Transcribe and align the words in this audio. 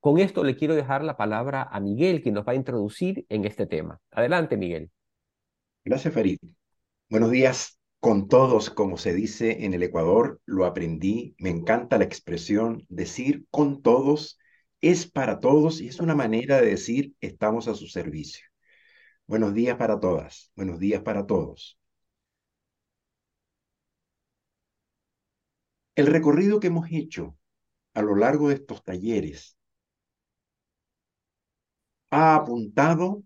Con 0.00 0.18
esto 0.18 0.44
le 0.44 0.56
quiero 0.56 0.74
dejar 0.74 1.02
la 1.02 1.16
palabra 1.16 1.62
a 1.62 1.80
Miguel, 1.80 2.22
que 2.22 2.30
nos 2.30 2.46
va 2.46 2.52
a 2.52 2.56
introducir 2.56 3.26
en 3.28 3.44
este 3.44 3.66
tema. 3.66 4.00
Adelante, 4.12 4.56
Miguel. 4.56 4.90
Gracias, 5.84 6.14
Farid. 6.14 6.38
Buenos 7.10 7.30
días 7.30 7.78
con 8.00 8.28
todos, 8.28 8.70
como 8.70 8.96
se 8.96 9.12
dice 9.12 9.64
en 9.64 9.74
el 9.74 9.82
Ecuador, 9.82 10.40
lo 10.44 10.66
aprendí, 10.66 11.34
me 11.38 11.50
encanta 11.50 11.98
la 11.98 12.04
expresión 12.04 12.86
decir 12.88 13.46
con 13.50 13.82
todos, 13.82 14.38
es 14.80 15.10
para 15.10 15.40
todos 15.40 15.80
y 15.80 15.88
es 15.88 15.98
una 15.98 16.14
manera 16.14 16.60
de 16.60 16.68
decir 16.68 17.14
estamos 17.20 17.66
a 17.66 17.74
su 17.74 17.88
servicio. 17.88 18.46
Buenos 19.26 19.52
días 19.52 19.76
para 19.76 19.98
todas, 19.98 20.52
buenos 20.54 20.78
días 20.78 21.02
para 21.02 21.26
todos. 21.26 21.76
El 25.96 26.06
recorrido 26.06 26.60
que 26.60 26.68
hemos 26.68 26.88
hecho 26.92 27.36
a 27.94 28.02
lo 28.02 28.14
largo 28.14 28.48
de 28.48 28.54
estos 28.54 28.84
talleres 28.84 29.57
ha 32.10 32.34
apuntado 32.36 33.22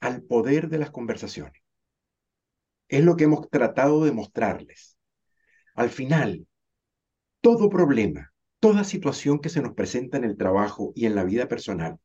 al 0.00 0.22
poder 0.22 0.68
de 0.68 0.78
las 0.78 0.90
conversaciones. 0.90 1.62
Es 2.88 3.04
lo 3.04 3.16
que 3.16 3.24
hemos 3.24 3.48
tratado 3.50 4.04
de 4.04 4.12
mostrarles. 4.12 4.96
Al 5.74 5.90
final, 5.90 6.46
todo 7.40 7.68
problema, 7.68 8.32
toda 8.60 8.84
situación 8.84 9.40
que 9.40 9.48
se 9.48 9.62
nos 9.62 9.74
presenta 9.74 10.16
en 10.16 10.24
el 10.24 10.36
trabajo 10.36 10.92
y 10.94 11.06
en 11.06 11.14
la 11.14 11.24
vida 11.24 11.48
personal, 11.48 11.98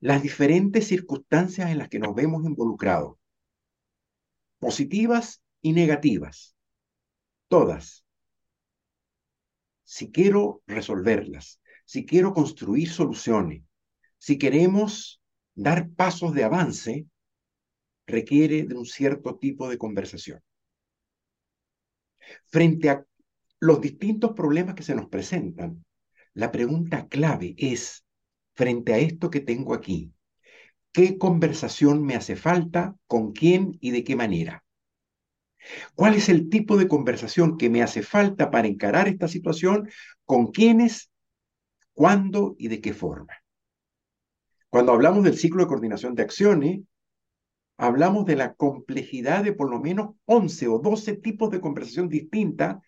las 0.00 0.22
diferentes 0.22 0.86
circunstancias 0.86 1.70
en 1.70 1.78
las 1.78 1.88
que 1.88 1.98
nos 1.98 2.14
vemos 2.14 2.44
involucrados, 2.44 3.16
positivas 4.58 5.42
y 5.60 5.72
negativas, 5.72 6.56
todas. 7.48 8.04
Si 9.82 10.10
quiero 10.10 10.62
resolverlas, 10.66 11.60
si 11.84 12.06
quiero 12.06 12.32
construir 12.32 12.90
soluciones, 12.90 13.62
si 14.18 14.38
queremos 14.38 15.20
dar 15.54 15.90
pasos 15.90 16.34
de 16.34 16.44
avance, 16.44 17.06
requiere 18.06 18.64
de 18.64 18.74
un 18.74 18.86
cierto 18.86 19.36
tipo 19.36 19.68
de 19.68 19.78
conversación. 19.78 20.40
Frente 22.46 22.90
a 22.90 23.04
los 23.60 23.80
distintos 23.80 24.32
problemas 24.32 24.74
que 24.74 24.82
se 24.82 24.94
nos 24.94 25.08
presentan, 25.08 25.84
la 26.34 26.50
pregunta 26.50 27.08
clave 27.08 27.54
es, 27.56 28.04
frente 28.54 28.92
a 28.92 28.98
esto 28.98 29.30
que 29.30 29.40
tengo 29.40 29.74
aquí, 29.74 30.12
¿qué 30.92 31.18
conversación 31.18 32.04
me 32.04 32.14
hace 32.14 32.36
falta, 32.36 32.96
con 33.06 33.32
quién 33.32 33.78
y 33.80 33.90
de 33.90 34.04
qué 34.04 34.16
manera? 34.16 34.64
¿Cuál 35.94 36.14
es 36.14 36.28
el 36.28 36.50
tipo 36.50 36.76
de 36.76 36.88
conversación 36.88 37.56
que 37.56 37.70
me 37.70 37.82
hace 37.82 38.02
falta 38.02 38.50
para 38.50 38.68
encarar 38.68 39.08
esta 39.08 39.28
situación, 39.28 39.88
con 40.24 40.48
quiénes, 40.48 41.10
cuándo 41.94 42.54
y 42.58 42.68
de 42.68 42.80
qué 42.80 42.92
forma? 42.92 43.43
Cuando 44.74 44.90
hablamos 44.90 45.22
del 45.22 45.38
ciclo 45.38 45.62
de 45.62 45.68
coordinación 45.68 46.16
de 46.16 46.24
acciones, 46.24 46.80
hablamos 47.76 48.24
de 48.24 48.34
la 48.34 48.54
complejidad 48.54 49.44
de 49.44 49.52
por 49.52 49.70
lo 49.70 49.78
menos 49.78 50.16
11 50.24 50.66
o 50.66 50.80
12 50.80 51.14
tipos 51.18 51.52
de 51.52 51.60
conversación 51.60 52.08
distintas 52.08 52.78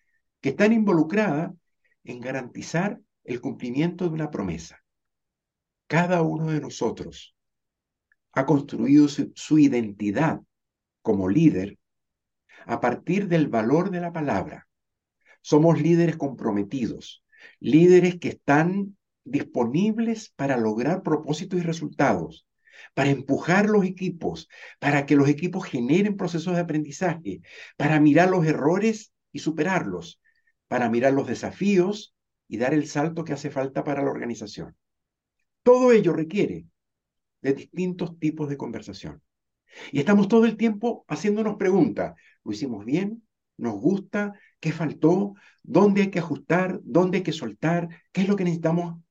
que 0.41 0.49
están 0.49 0.73
involucradas 0.73 1.53
en 2.03 2.21
garantizar 2.21 3.01
el 3.23 3.41
cumplimiento 3.41 4.03
de 4.03 4.11
una 4.11 4.33
promesa. 4.33 4.83
Cada 5.87 6.23
uno 6.23 6.51
de 6.51 6.61
nosotros 6.61 7.37
ha 8.33 8.47
construido 8.47 9.07
su, 9.07 9.31
su 9.37 9.61
identidad 9.61 10.41
como 11.03 11.29
líder 11.29 11.79
a 12.65 12.81
partir 12.81 13.29
del 13.29 13.47
valor 13.47 13.91
de 13.91 14.01
la 14.01 14.13
palabra. 14.13 14.67
Somos 15.41 15.81
líderes 15.81 16.17
comprometidos, 16.17 17.25
líderes 17.61 18.19
que 18.19 18.31
están 18.31 18.96
disponibles 19.27 20.33
para 20.37 20.57
lograr 20.57 21.03
propósitos 21.03 21.61
y 21.61 21.63
resultados, 21.63 22.47
para 22.95 23.11
empujar 23.11 23.67
los 23.67 23.85
equipos, 23.85 24.49
para 24.79 25.05
que 25.05 25.17
los 25.17 25.29
equipos 25.29 25.65
generen 25.65 26.17
procesos 26.17 26.55
de 26.55 26.61
aprendizaje, 26.61 27.43
para 27.77 28.01
mirar 28.01 28.31
los 28.31 28.47
errores 28.47 29.13
y 29.33 29.41
superarlos, 29.41 30.21
para 30.69 30.89
mirar 30.89 31.13
los 31.13 31.27
desafíos 31.27 32.15
y 32.49 32.59
dar 32.59 32.73
el 32.73 32.87
salto 32.87 33.25
que 33.25 33.33
hace 33.33 33.51
falta 33.51 33.85
para 33.85 34.03
la 34.03 34.11
organización. 34.11 34.77
Todo 35.63 35.93
ello 35.93 36.13
requiere 36.13 36.67
de 37.43 37.55
distintos 37.55 38.19
tipos 38.19 38.49
de 38.49 38.57
conversación. 38.57 39.23
Y 39.91 39.99
estamos 39.99 40.29
todo 40.29 40.45
el 40.45 40.57
tiempo 40.57 41.05
haciéndonos 41.09 41.57
preguntas. 41.57 42.15
¿Lo 42.45 42.53
hicimos 42.53 42.85
bien? 42.85 43.27
¿Nos 43.57 43.75
gusta? 43.75 44.33
¿Qué 44.61 44.73
faltó? 44.73 45.35
¿Dónde 45.63 46.03
hay 46.03 46.11
que 46.11 46.21
ajustar? 46.21 46.81
¿Dónde 46.85 47.19
hay 47.19 47.23
que 47.25 47.33
soltar? 47.33 47.89
¿Qué 48.13 48.23
es 48.23 48.29
lo 48.29 48.37
que 48.37 48.45
necesitamos 48.45 49.03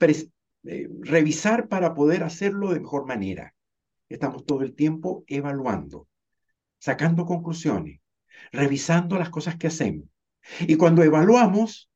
eh, 0.00 0.88
revisar 1.00 1.68
para 1.68 1.94
poder 1.94 2.22
hacerlo 2.22 2.72
de 2.72 2.80
mejor 2.80 3.06
manera. 3.06 3.54
Estamos 4.08 4.44
todo 4.44 4.62
el 4.62 4.74
tiempo 4.74 5.24
evaluando, 5.26 6.08
sacando 6.78 7.24
conclusiones, 7.24 8.00
revisando 8.52 9.18
las 9.18 9.30
cosas 9.30 9.56
que 9.56 9.68
hacemos. 9.68 10.08
Y 10.60 10.76
cuando 10.76 11.02
evaluamos, 11.02 11.90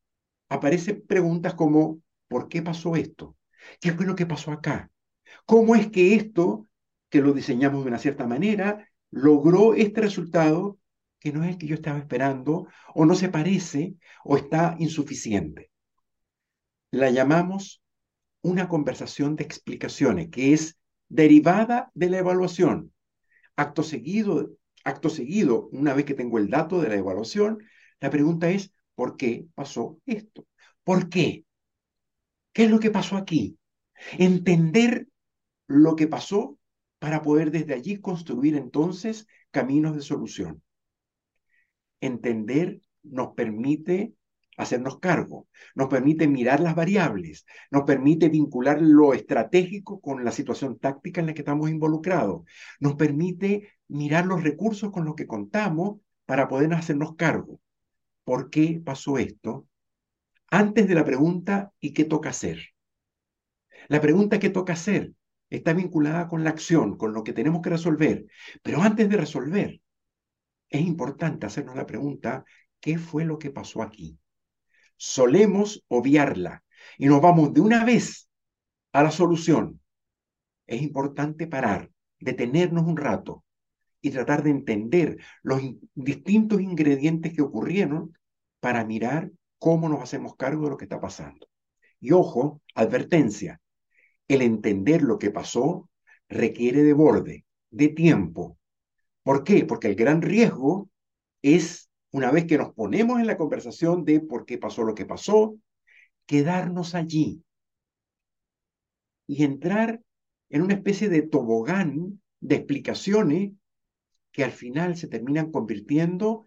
aparecen 0.49 1.03
preguntas 1.07 1.55
como, 1.55 2.01
¿por 2.27 2.47
qué 2.47 2.61
pasó 2.61 2.95
esto? 2.95 3.37
¿Qué 3.81 3.91
fue 3.93 4.05
lo 4.05 4.15
que 4.15 4.25
pasó 4.25 4.51
acá? 4.51 4.91
¿Cómo 5.45 5.75
es 5.75 5.89
que 5.89 6.15
esto, 6.15 6.67
que 7.09 7.21
lo 7.21 7.33
diseñamos 7.33 7.83
de 7.83 7.89
una 7.89 7.99
cierta 7.99 8.27
manera, 8.27 8.87
logró 9.11 9.73
este 9.73 10.01
resultado 10.01 10.77
que 11.19 11.31
no 11.31 11.43
es 11.43 11.51
el 11.51 11.57
que 11.57 11.67
yo 11.67 11.75
estaba 11.75 11.97
esperando, 11.97 12.67
o 12.93 13.05
no 13.05 13.15
se 13.15 13.29
parece, 13.29 13.95
o 14.23 14.37
está 14.37 14.75
insuficiente? 14.79 15.71
La 16.91 17.09
llamamos 17.09 17.81
una 18.45 18.69
conversación 18.69 19.35
de 19.35 19.43
explicaciones 19.43 20.29
que 20.29 20.53
es 20.53 20.77
derivada 21.09 21.89
de 21.95 22.11
la 22.11 22.19
evaluación. 22.19 22.93
Acto 23.55 23.81
seguido, 23.81 24.51
acto 24.83 25.09
seguido, 25.09 25.67
una 25.71 25.95
vez 25.95 26.05
que 26.05 26.13
tengo 26.13 26.37
el 26.37 26.51
dato 26.51 26.79
de 26.79 26.89
la 26.89 26.95
evaluación, 26.95 27.63
la 27.99 28.11
pregunta 28.11 28.51
es, 28.51 28.71
¿por 28.93 29.17
qué 29.17 29.47
pasó 29.55 29.99
esto? 30.05 30.45
¿Por 30.83 31.09
qué? 31.09 31.43
¿Qué 32.53 32.65
es 32.65 32.69
lo 32.69 32.79
que 32.79 32.91
pasó 32.91 33.17
aquí? 33.17 33.57
Entender 34.19 35.07
lo 35.65 35.95
que 35.95 36.05
pasó 36.05 36.59
para 36.99 37.23
poder 37.23 37.49
desde 37.49 37.73
allí 37.73 37.99
construir 37.99 38.55
entonces 38.55 39.25
caminos 39.49 39.95
de 39.95 40.03
solución. 40.03 40.61
Entender 41.99 42.79
nos 43.01 43.33
permite 43.33 44.13
hacernos 44.57 44.99
cargo, 44.99 45.47
nos 45.75 45.87
permite 45.87 46.27
mirar 46.27 46.59
las 46.59 46.75
variables, 46.75 47.45
nos 47.71 47.83
permite 47.83 48.29
vincular 48.29 48.81
lo 48.81 49.13
estratégico 49.13 49.99
con 49.99 50.23
la 50.23 50.31
situación 50.31 50.79
táctica 50.79 51.21
en 51.21 51.27
la 51.27 51.33
que 51.33 51.41
estamos 51.41 51.69
involucrados, 51.69 52.43
nos 52.79 52.95
permite 52.95 53.69
mirar 53.87 54.25
los 54.25 54.43
recursos 54.43 54.91
con 54.91 55.05
los 55.05 55.15
que 55.15 55.27
contamos 55.27 55.99
para 56.25 56.47
poder 56.47 56.73
hacernos 56.73 57.15
cargo. 57.15 57.59
¿Por 58.23 58.49
qué 58.49 58.81
pasó 58.83 59.17
esto? 59.17 59.67
Antes 60.49 60.87
de 60.87 60.95
la 60.95 61.05
pregunta 61.05 61.71
¿y 61.79 61.93
qué 61.93 62.05
toca 62.05 62.29
hacer? 62.29 62.59
La 63.87 64.01
pregunta 64.01 64.39
¿qué 64.39 64.49
toca 64.49 64.73
hacer? 64.73 65.13
está 65.49 65.73
vinculada 65.73 66.27
con 66.27 66.43
la 66.43 66.49
acción, 66.49 66.97
con 66.97 67.13
lo 67.13 67.23
que 67.23 67.33
tenemos 67.33 67.61
que 67.61 67.69
resolver. 67.69 68.25
Pero 68.63 68.81
antes 68.81 69.09
de 69.09 69.17
resolver, 69.17 69.81
es 70.69 70.81
importante 70.81 71.45
hacernos 71.45 71.75
la 71.75 71.85
pregunta 71.85 72.45
¿qué 72.79 72.97
fue 72.97 73.25
lo 73.25 73.39
que 73.39 73.51
pasó 73.51 73.81
aquí? 73.81 74.19
Solemos 74.97 75.83
obviarla 75.87 76.63
y 76.97 77.07
nos 77.07 77.21
vamos 77.21 77.53
de 77.53 77.61
una 77.61 77.83
vez 77.83 78.29
a 78.91 79.03
la 79.03 79.11
solución. 79.11 79.81
Es 80.67 80.81
importante 80.81 81.47
parar, 81.47 81.91
detenernos 82.19 82.85
un 82.85 82.97
rato 82.97 83.43
y 84.01 84.11
tratar 84.11 84.43
de 84.43 84.51
entender 84.51 85.17
los 85.41 85.61
distintos 85.93 86.61
ingredientes 86.61 87.33
que 87.33 87.41
ocurrieron 87.41 88.17
para 88.59 88.85
mirar 88.85 89.31
cómo 89.57 89.89
nos 89.89 90.01
hacemos 90.01 90.35
cargo 90.35 90.65
de 90.65 90.69
lo 90.71 90.77
que 90.77 90.85
está 90.85 90.99
pasando. 90.99 91.47
Y 91.99 92.11
ojo, 92.11 92.61
advertencia, 92.75 93.61
el 94.27 94.41
entender 94.41 95.01
lo 95.01 95.17
que 95.17 95.31
pasó 95.31 95.89
requiere 96.29 96.83
de 96.83 96.93
borde, 96.93 97.45
de 97.71 97.89
tiempo. 97.89 98.57
¿Por 99.23 99.43
qué? 99.43 99.65
Porque 99.65 99.87
el 99.87 99.95
gran 99.95 100.21
riesgo 100.21 100.89
es 101.41 101.89
una 102.15 102.31
vez 102.31 102.45
que 102.45 102.57
nos 102.57 102.73
ponemos 102.73 103.19
en 103.19 103.27
la 103.27 103.35
conversación 103.35 104.05
de 104.05 104.21
por 104.21 104.45
qué 104.45 104.57
pasó 104.57 104.83
lo 104.83 104.95
que 104.95 105.05
pasó, 105.05 105.57
quedarnos 106.25 106.95
allí 106.95 107.43
y 109.27 109.43
entrar 109.43 110.01
en 110.47 110.61
una 110.61 110.75
especie 110.75 111.09
de 111.09 111.23
tobogán 111.23 112.21
de 112.39 112.55
explicaciones 112.55 113.51
que 114.31 114.45
al 114.45 114.53
final 114.53 114.95
se 114.95 115.09
terminan 115.09 115.51
convirtiendo 115.51 116.45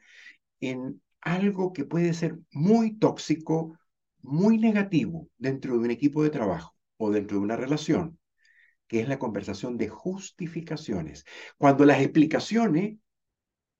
en 0.61 1.03
algo 1.21 1.75
que 1.75 1.85
puede 1.85 2.15
ser 2.15 2.39
muy 2.51 2.97
tóxico, 2.97 3.79
muy 4.23 4.57
negativo 4.57 5.29
dentro 5.37 5.75
de 5.75 5.81
un 5.81 5.91
equipo 5.91 6.23
de 6.23 6.31
trabajo 6.31 6.75
o 6.97 7.11
dentro 7.11 7.37
de 7.37 7.43
una 7.43 7.57
relación, 7.57 8.19
que 8.87 9.01
es 9.01 9.09
la 9.09 9.19
conversación 9.19 9.77
de 9.77 9.89
justificaciones. 9.91 11.27
Cuando 11.59 11.85
las 11.85 12.01
explicaciones 12.01 12.97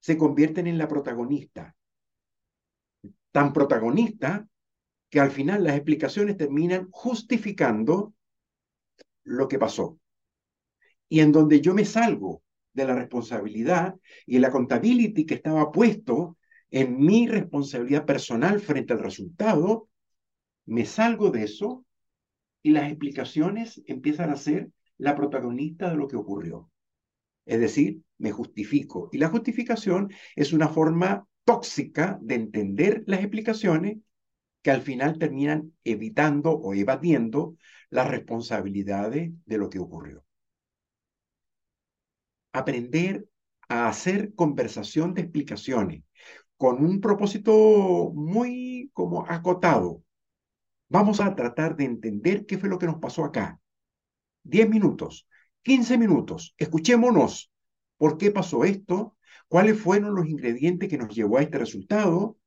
se 0.01 0.19
convierten 0.19 0.67
en 0.67 0.77
la 0.77 0.87
protagonista 0.87 1.75
tan 3.33 3.53
protagonista 3.53 4.47
que 5.11 5.21
al 5.21 5.31
final 5.31 5.65
las 5.65 5.75
explicaciones 5.75 6.37
terminan 6.37 6.89
justificando 6.91 8.15
lo 9.25 9.49
que 9.49 9.59
pasó. 9.59 9.99
Y 11.09 11.21
en 11.21 11.33
donde 11.33 11.61
yo 11.61 11.75
me 11.75 11.85
salgo 11.85 12.43
de 12.73 12.87
la 12.87 12.95
responsabilidad 12.95 13.95
y 14.27 14.37
el 14.37 14.45
accountability 14.45 15.25
que 15.25 15.35
estaba 15.35 15.73
puesto 15.73 16.37
en 16.71 16.99
mi 16.99 17.27
responsabilidad 17.27 18.05
personal 18.05 18.61
frente 18.61 18.93
al 18.93 19.01
resultado, 19.01 19.89
me 20.67 20.85
salgo 20.85 21.31
de 21.31 21.45
eso 21.45 21.85
y 22.63 22.71
las 22.71 22.89
explicaciones 22.89 23.83
empiezan 23.87 24.31
a 24.31 24.37
ser 24.37 24.71
la 24.99 25.15
protagonista 25.15 25.91
de 25.91 25.97
lo 25.97 26.09
que 26.09 26.17
ocurrió. 26.17 26.71
Es 27.47 27.61
decir, 27.61 28.03
me 28.19 28.33
justifico. 28.33 29.09
Y 29.13 29.19
la 29.19 29.29
justificación 29.29 30.13
es 30.37 30.53
una 30.53 30.69
forma 30.69 31.27
tóxica 31.49 32.19
de 32.21 32.35
entender 32.35 33.05
las 33.07 33.21
explicaciones 33.21 33.97
que 34.61 34.71
al 34.71 34.83
final 34.83 35.19
terminan 35.19 35.73
evitando 35.83 36.51
o 36.53 36.75
evadiendo 36.75 37.57
las 37.89 38.07
responsabilidades 38.09 39.33
de 39.47 39.57
lo 39.57 39.71
que 39.71 39.79
ocurrió. 39.79 40.23
Aprender 42.53 43.27
a 43.71 43.89
hacer 43.89 44.35
conversación 44.35 45.15
de 45.15 45.23
explicaciones 45.23 46.03
con 46.59 46.85
un 46.85 47.01
propósito 47.01 48.13
muy 48.15 48.91
como 48.93 49.25
acotado. 49.27 50.03
Vamos 50.91 51.19
a 51.19 51.35
tratar 51.35 51.77
de 51.77 51.85
entender 51.85 52.45
qué 52.45 52.59
fue 52.59 52.69
lo 52.69 52.79
que 52.79 52.87
nos 52.87 53.01
pasó 53.01 53.25
acá. 53.25 53.59
Diez 54.43 54.69
minutos, 54.69 55.27
quince 55.63 55.97
minutos, 55.97 56.55
escuchémonos. 56.59 57.51
¿Por 57.97 58.19
qué 58.19 58.31
pasó 58.33 58.65
esto? 58.65 59.17
¿Cuáles 59.49 59.81
fueron 59.81 60.15
los 60.15 60.27
ingredientes 60.27 60.89
que 60.89 60.99
nos 60.99 61.15
llevó 61.15 61.39
a 61.39 61.43
este 61.43 61.59
resultado? 61.59 62.39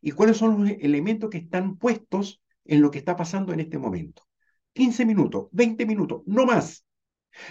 ¿Y 0.00 0.10
cuáles 0.12 0.36
son 0.36 0.64
los 0.64 0.70
elementos 0.80 1.30
que 1.30 1.38
están 1.38 1.76
puestos 1.76 2.42
en 2.64 2.82
lo 2.82 2.90
que 2.90 2.98
está 2.98 3.16
pasando 3.16 3.52
en 3.52 3.60
este 3.60 3.78
momento? 3.78 4.26
15 4.72 5.04
minutos, 5.06 5.48
20 5.52 5.86
minutos, 5.86 6.22
no 6.26 6.46
más. 6.46 6.84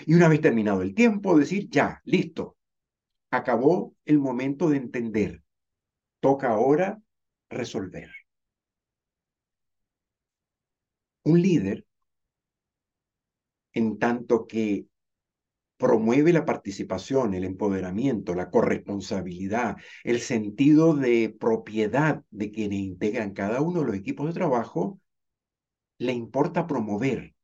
Y 0.06 0.14
una 0.14 0.28
vez 0.28 0.42
terminado 0.42 0.82
el 0.82 0.94
tiempo, 0.94 1.38
decir, 1.38 1.70
ya, 1.70 2.02
listo, 2.06 2.58
acabó 3.32 3.96
el 4.06 4.20
momento 4.20 4.70
de 4.70 4.78
entender. 4.78 5.44
Toca 6.20 6.50
ahora 6.50 7.02
resolver. 7.50 8.10
Un 11.26 11.42
líder, 11.42 11.86
en 13.74 13.98
tanto 14.00 14.48
que 14.48 14.88
promueve 15.78 16.34
la 16.34 16.46
participación, 16.46 17.34
el 17.34 17.44
empoderamiento, 17.44 18.34
la 18.34 18.50
corresponsabilidad, 18.50 19.78
el 20.04 20.20
sentido 20.20 20.96
de 20.96 21.36
propiedad 21.40 22.24
de 22.32 22.52
quienes 22.52 22.80
integran 22.80 23.34
cada 23.34 23.62
uno 23.62 23.82
de 23.82 23.86
los 23.88 23.96
equipos 23.96 24.28
de 24.28 24.34
trabajo, 24.34 25.00
le 26.00 26.14
importa 26.14 26.68
promover 26.68 27.36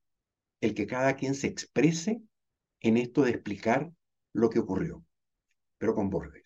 el 0.62 0.74
que 0.74 0.88
cada 0.88 1.16
quien 1.16 1.36
se 1.36 1.48
exprese 1.48 2.22
en 2.82 2.98
esto 2.98 3.24
de 3.24 3.32
explicar 3.32 3.92
lo 4.34 4.50
que 4.50 4.60
ocurrió, 4.60 5.04
pero 5.78 5.94
con 5.94 6.10
bordes. 6.10 6.44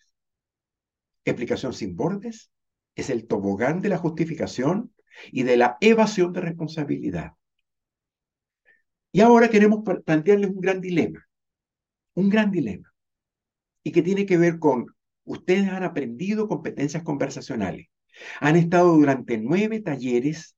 Explicación 1.24 1.72
sin 1.72 1.96
bordes 1.96 2.50
es 2.94 3.10
el 3.10 3.26
tobogán 3.26 3.80
de 3.80 3.88
la 3.88 3.98
justificación 3.98 4.92
y 5.30 5.42
de 5.42 5.56
la 5.56 5.76
evasión 5.80 6.32
de 6.32 6.40
responsabilidad. 6.40 7.32
Y 9.12 9.20
ahora 9.20 9.48
queremos 9.48 9.82
plantearles 10.04 10.50
un 10.50 10.60
gran 10.60 10.80
dilema, 10.80 11.27
un 12.18 12.30
gran 12.30 12.50
dilema, 12.50 12.92
y 13.84 13.92
que 13.92 14.02
tiene 14.02 14.26
que 14.26 14.36
ver 14.36 14.58
con, 14.58 14.86
ustedes 15.22 15.68
han 15.68 15.84
aprendido 15.84 16.48
competencias 16.48 17.04
conversacionales, 17.04 17.86
han 18.40 18.56
estado 18.56 18.92
durante 18.96 19.38
nueve 19.38 19.80
talleres 19.80 20.56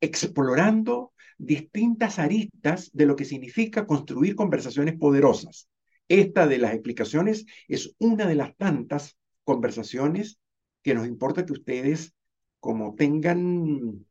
explorando 0.00 1.12
distintas 1.38 2.18
aristas 2.18 2.90
de 2.92 3.06
lo 3.06 3.14
que 3.14 3.24
significa 3.24 3.86
construir 3.86 4.34
conversaciones 4.34 4.98
poderosas. 4.98 5.68
Esta 6.08 6.48
de 6.48 6.58
las 6.58 6.72
explicaciones 6.72 7.46
es 7.68 7.94
una 7.98 8.26
de 8.26 8.34
las 8.34 8.56
tantas 8.56 9.16
conversaciones 9.44 10.40
que 10.82 10.94
nos 10.94 11.06
importa 11.06 11.46
que 11.46 11.52
ustedes 11.52 12.12
como 12.58 12.96
tengan 12.96 14.04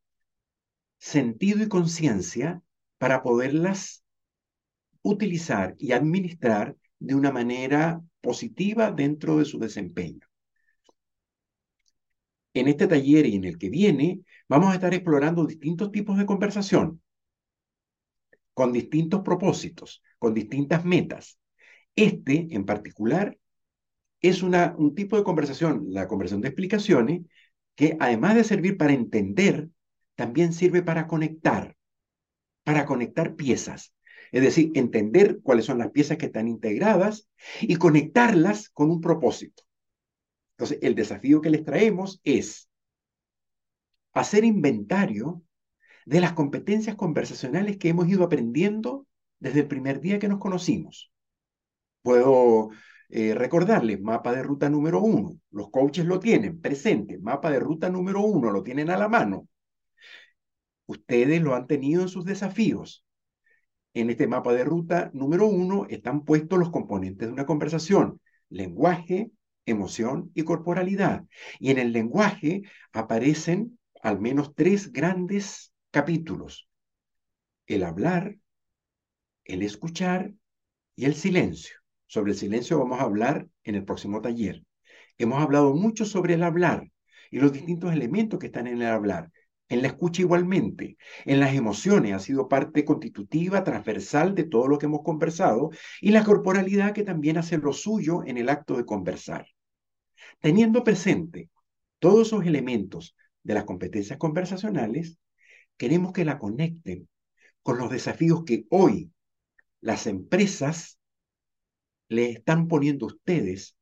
sentido 0.99 1.63
y 1.63 1.67
conciencia 1.67 2.61
para 2.97 3.23
poderlas 3.23 4.05
utilizar 5.09 5.75
y 5.79 5.91
administrar 5.91 6.75
de 6.99 7.15
una 7.15 7.31
manera 7.31 8.01
positiva 8.21 8.91
dentro 8.91 9.37
de 9.37 9.45
su 9.45 9.59
desempeño. 9.59 10.27
En 12.53 12.67
este 12.67 12.87
taller 12.87 13.25
y 13.25 13.35
en 13.35 13.45
el 13.45 13.57
que 13.57 13.69
viene, 13.69 14.21
vamos 14.49 14.71
a 14.71 14.75
estar 14.75 14.93
explorando 14.93 15.45
distintos 15.45 15.91
tipos 15.91 16.17
de 16.17 16.25
conversación, 16.25 17.01
con 18.53 18.73
distintos 18.73 19.21
propósitos, 19.21 20.01
con 20.17 20.33
distintas 20.33 20.83
metas. 20.83 21.39
Este, 21.95 22.47
en 22.51 22.65
particular, 22.65 23.37
es 24.21 24.41
una, 24.41 24.75
un 24.77 24.95
tipo 24.95 25.15
de 25.15 25.23
conversación, 25.23 25.85
la 25.89 26.07
conversación 26.07 26.41
de 26.41 26.47
explicaciones, 26.49 27.21
que 27.75 27.95
además 27.99 28.35
de 28.35 28.43
servir 28.43 28.77
para 28.77 28.93
entender, 28.93 29.69
también 30.15 30.51
sirve 30.51 30.81
para 30.81 31.05
conectar, 31.05 31.77
para 32.63 32.85
conectar 32.85 33.35
piezas. 33.35 33.93
Es 34.31 34.41
decir, 34.41 34.71
entender 34.75 35.39
cuáles 35.41 35.65
son 35.65 35.77
las 35.77 35.91
piezas 35.91 36.17
que 36.17 36.27
están 36.27 36.47
integradas 36.47 37.27
y 37.61 37.75
conectarlas 37.75 38.69
con 38.69 38.91
un 38.91 39.01
propósito. 39.01 39.63
Entonces, 40.51 40.79
el 40.81 40.95
desafío 40.95 41.41
que 41.41 41.49
les 41.49 41.63
traemos 41.63 42.19
es 42.23 42.69
hacer 44.13 44.43
inventario 44.43 45.43
de 46.05 46.21
las 46.21 46.33
competencias 46.33 46.95
conversacionales 46.95 47.77
que 47.77 47.89
hemos 47.89 48.07
ido 48.07 48.23
aprendiendo 48.23 49.05
desde 49.39 49.61
el 49.61 49.67
primer 49.67 50.01
día 50.01 50.19
que 50.19 50.27
nos 50.27 50.39
conocimos. 50.39 51.11
Puedo 52.01 52.69
eh, 53.09 53.35
recordarles, 53.35 54.01
mapa 54.01 54.33
de 54.33 54.43
ruta 54.43 54.69
número 54.69 55.01
uno, 55.01 55.37
los 55.51 55.69
coaches 55.69 56.05
lo 56.05 56.19
tienen 56.19 56.59
presente, 56.59 57.19
mapa 57.19 57.51
de 57.51 57.59
ruta 57.59 57.89
número 57.89 58.21
uno, 58.21 58.51
lo 58.51 58.63
tienen 58.63 58.89
a 58.89 58.97
la 58.97 59.07
mano. 59.07 59.47
Ustedes 60.85 61.41
lo 61.41 61.53
han 61.53 61.67
tenido 61.67 62.01
en 62.01 62.09
sus 62.09 62.25
desafíos. 62.25 63.05
En 63.99 64.11
este 64.11 64.27
mapa 64.27 64.53
de 64.53 64.63
ruta 64.63 65.09
número 65.15 65.47
uno 65.47 65.87
están 65.89 66.23
puestos 66.23 66.59
los 66.59 66.69
componentes 66.69 67.27
de 67.27 67.33
una 67.33 67.47
conversación, 67.47 68.21
lenguaje, 68.47 69.31
emoción 69.65 70.29
y 70.35 70.43
corporalidad. 70.43 71.25
Y 71.59 71.71
en 71.71 71.79
el 71.79 71.93
lenguaje 71.93 72.61
aparecen 72.91 73.79
al 74.03 74.19
menos 74.19 74.53
tres 74.53 74.93
grandes 74.93 75.73
capítulos. 75.89 76.69
El 77.65 77.81
hablar, 77.81 78.37
el 79.45 79.63
escuchar 79.63 80.31
y 80.95 81.05
el 81.05 81.15
silencio. 81.15 81.77
Sobre 82.05 82.33
el 82.33 82.37
silencio 82.37 82.77
vamos 82.77 82.99
a 82.99 83.05
hablar 83.05 83.47
en 83.63 83.73
el 83.73 83.83
próximo 83.83 84.21
taller. 84.21 84.63
Hemos 85.17 85.41
hablado 85.41 85.73
mucho 85.73 86.05
sobre 86.05 86.35
el 86.35 86.43
hablar 86.43 86.87
y 87.31 87.39
los 87.39 87.51
distintos 87.51 87.91
elementos 87.93 88.37
que 88.37 88.45
están 88.45 88.67
en 88.67 88.79
el 88.79 88.89
hablar. 88.89 89.31
En 89.69 89.81
la 89.81 89.89
escucha 89.89 90.21
igualmente, 90.21 90.97
en 91.25 91.39
las 91.41 91.53
emociones 91.53 92.13
ha 92.13 92.19
sido 92.19 92.47
parte 92.47 92.85
constitutiva, 92.85 93.63
transversal 93.63 94.33
de 94.33 94.45
todo 94.45 94.67
lo 94.67 94.77
que 94.77 94.85
hemos 94.85 95.03
conversado, 95.03 95.71
y 95.99 96.11
la 96.11 96.23
corporalidad 96.23 96.93
que 96.93 97.03
también 97.03 97.37
hace 97.37 97.57
lo 97.57 97.73
suyo 97.73 98.23
en 98.25 98.37
el 98.37 98.47
acto 98.49 98.77
de 98.77 98.85
conversar. 98.85 99.47
Teniendo 100.39 100.83
presente 100.83 101.49
todos 101.99 102.27
esos 102.27 102.45
elementos 102.45 103.15
de 103.43 103.55
las 103.55 103.65
competencias 103.65 104.17
conversacionales, 104.17 105.19
queremos 105.75 106.13
que 106.13 106.25
la 106.25 106.39
conecten 106.39 107.09
con 107.61 107.77
los 107.77 107.91
desafíos 107.91 108.45
que 108.45 108.65
hoy 108.69 109.11
las 109.81 110.07
empresas 110.07 110.97
le 112.07 112.29
están 112.31 112.69
poniendo 112.69 113.05
a 113.05 113.09
ustedes 113.09 113.75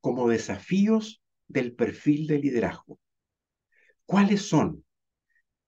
como 0.00 0.28
desafíos 0.28 1.22
del 1.46 1.74
perfil 1.74 2.26
de 2.26 2.38
liderazgo. 2.38 2.98
¿Cuáles 4.06 4.48
son 4.48 4.84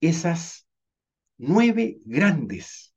esas 0.07 0.67
nueve 1.37 1.99
grandes 2.05 2.93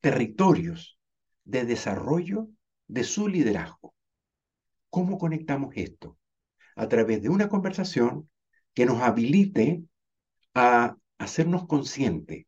territorios 0.00 0.98
de 1.44 1.64
desarrollo 1.64 2.48
de 2.88 3.04
su 3.04 3.28
liderazgo? 3.28 3.94
¿Cómo 4.88 5.18
conectamos 5.18 5.72
esto? 5.76 6.18
A 6.76 6.88
través 6.88 7.22
de 7.22 7.28
una 7.28 7.48
conversación 7.48 8.28
que 8.74 8.86
nos 8.86 9.02
habilite 9.02 9.82
a 10.54 10.96
hacernos 11.18 11.66
conscientes 11.66 12.46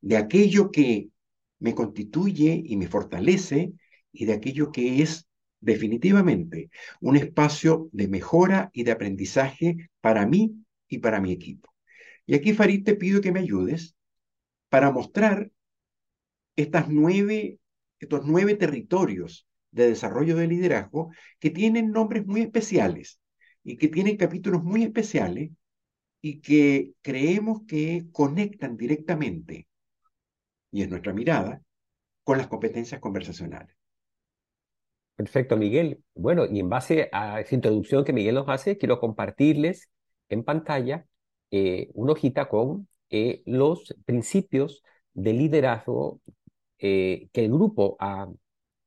de 0.00 0.16
aquello 0.16 0.70
que 0.70 1.10
me 1.58 1.74
constituye 1.74 2.62
y 2.64 2.76
me 2.76 2.88
fortalece 2.88 3.72
y 4.12 4.24
de 4.26 4.34
aquello 4.34 4.72
que 4.72 5.02
es 5.02 5.26
definitivamente 5.60 6.70
un 7.00 7.16
espacio 7.16 7.88
de 7.92 8.08
mejora 8.08 8.70
y 8.72 8.82
de 8.84 8.92
aprendizaje 8.92 9.90
para 10.00 10.26
mí 10.26 10.64
y 10.88 10.98
para 10.98 11.20
mi 11.20 11.32
equipo. 11.32 11.71
Y 12.32 12.34
aquí, 12.34 12.54
Farid, 12.54 12.82
te 12.82 12.94
pido 12.94 13.20
que 13.20 13.30
me 13.30 13.40
ayudes 13.40 13.94
para 14.70 14.90
mostrar 14.90 15.50
estos 16.56 16.88
nueve 16.88 17.58
territorios 18.58 19.46
de 19.70 19.88
desarrollo 19.90 20.34
de 20.34 20.46
liderazgo 20.46 21.10
que 21.38 21.50
tienen 21.50 21.90
nombres 21.90 22.24
muy 22.24 22.40
especiales 22.40 23.20
y 23.62 23.76
que 23.76 23.88
tienen 23.88 24.16
capítulos 24.16 24.64
muy 24.64 24.82
especiales 24.82 25.50
y 26.22 26.40
que 26.40 26.94
creemos 27.02 27.64
que 27.68 28.06
conectan 28.12 28.78
directamente, 28.78 29.68
y 30.70 30.80
es 30.80 30.88
nuestra 30.88 31.12
mirada, 31.12 31.60
con 32.24 32.38
las 32.38 32.46
competencias 32.46 32.98
conversacionales. 32.98 33.76
Perfecto, 35.16 35.58
Miguel. 35.58 36.02
Bueno, 36.14 36.46
y 36.46 36.60
en 36.60 36.70
base 36.70 37.10
a 37.12 37.42
esa 37.42 37.54
introducción 37.54 38.06
que 38.06 38.14
Miguel 38.14 38.36
nos 38.36 38.48
hace, 38.48 38.78
quiero 38.78 39.00
compartirles 39.00 39.90
en 40.30 40.44
pantalla 40.44 41.06
eh, 41.52 41.90
una 41.94 42.12
hojita 42.12 42.48
con 42.48 42.88
eh, 43.10 43.42
los 43.46 43.94
principios 44.06 44.82
de 45.14 45.32
liderazgo 45.34 46.20
eh, 46.78 47.28
que 47.32 47.44
el 47.44 47.52
grupo 47.52 47.96
ha 48.00 48.28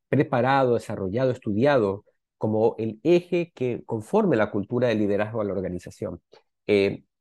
preparado, 0.10 0.76
desarrollado, 0.76 1.32
estudiado 1.32 2.06
como 2.38 2.76
el 2.78 3.00
eje 3.04 3.52
que 3.56 3.84
conforme 3.86 4.36
la 4.38 4.52
cultura 4.52 4.88
de 4.90 4.96
liderazgo 4.96 5.42
a 5.42 5.46
la 5.46 5.54
organización. 5.54 6.22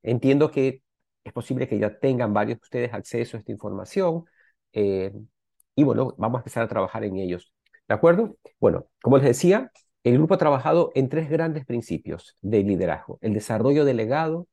entiendo 0.02 0.50
que 0.50 0.82
es 1.24 1.32
posible 1.32 1.68
que 1.68 1.78
ya 1.78 1.98
tengan 1.98 2.32
varios 2.34 2.58
de 2.60 2.62
ustedes 2.64 2.94
acceso 2.94 3.36
a 3.36 3.40
esta 3.40 3.52
información 3.52 4.24
y 4.72 5.84
bueno, 5.84 6.14
vamos 6.18 6.38
a 6.38 6.40
empezar 6.40 6.64
a 6.64 6.68
trabajar 6.68 7.04
en 7.04 7.16
ellos. 7.16 7.52
¿De 7.88 7.94
acuerdo? 7.94 8.36
Bueno, 8.60 8.86
como 9.02 9.18
les 9.18 9.26
decía, 9.26 9.70
el 10.04 10.14
grupo 10.14 10.34
ha 10.34 10.38
trabajado 10.38 10.92
en 10.94 11.08
tres 11.08 11.28
grandes 11.30 11.64
principios 11.66 12.36
de 12.42 12.62
liderazgo. 12.62 13.18
El 13.22 13.34
desarrollo 13.34 13.84
delegado, 13.84 14.48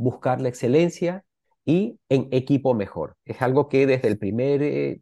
buscar 0.00 0.40
la 0.40 0.48
excelencia 0.48 1.24
y 1.64 1.98
en 2.08 2.28
equipo 2.32 2.74
mejor. 2.74 3.16
Es 3.24 3.42
algo 3.42 3.68
que 3.68 3.86
desde 3.86 4.08
el 4.08 4.18
primer, 4.18 4.62
eh, 4.62 5.00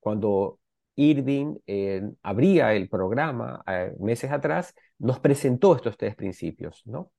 cuando 0.00 0.60
Irving 0.96 1.56
eh, 1.66 2.02
abría 2.22 2.74
el 2.74 2.88
programa 2.88 3.62
eh, 3.66 3.94
meses 3.98 4.30
atrás, 4.30 4.74
nos 4.98 5.18
presentó 5.20 5.74
estos 5.74 5.96
tres 5.96 6.14
principios. 6.14 6.82
¿no? 6.86 7.10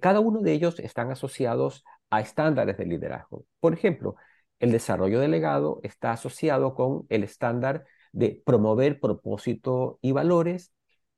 cada 0.00 0.20
uno 0.20 0.40
de 0.42 0.52
ellos 0.52 0.78
están 0.78 1.10
asociados 1.10 1.84
a 2.10 2.20
estándares 2.20 2.76
de 2.78 2.86
liderazgo. 2.86 3.46
Por 3.60 3.72
ejemplo, 3.74 4.16
el 4.60 4.70
desarrollo 4.70 5.18
delegado 5.20 5.80
está 5.82 6.12
asociado 6.12 6.74
con 6.74 7.06
el 7.08 7.24
estándar 7.24 7.84
de 8.12 8.40
promover 8.44 9.00
propósito 9.00 9.98
y 10.02 10.12
valores, 10.12 10.72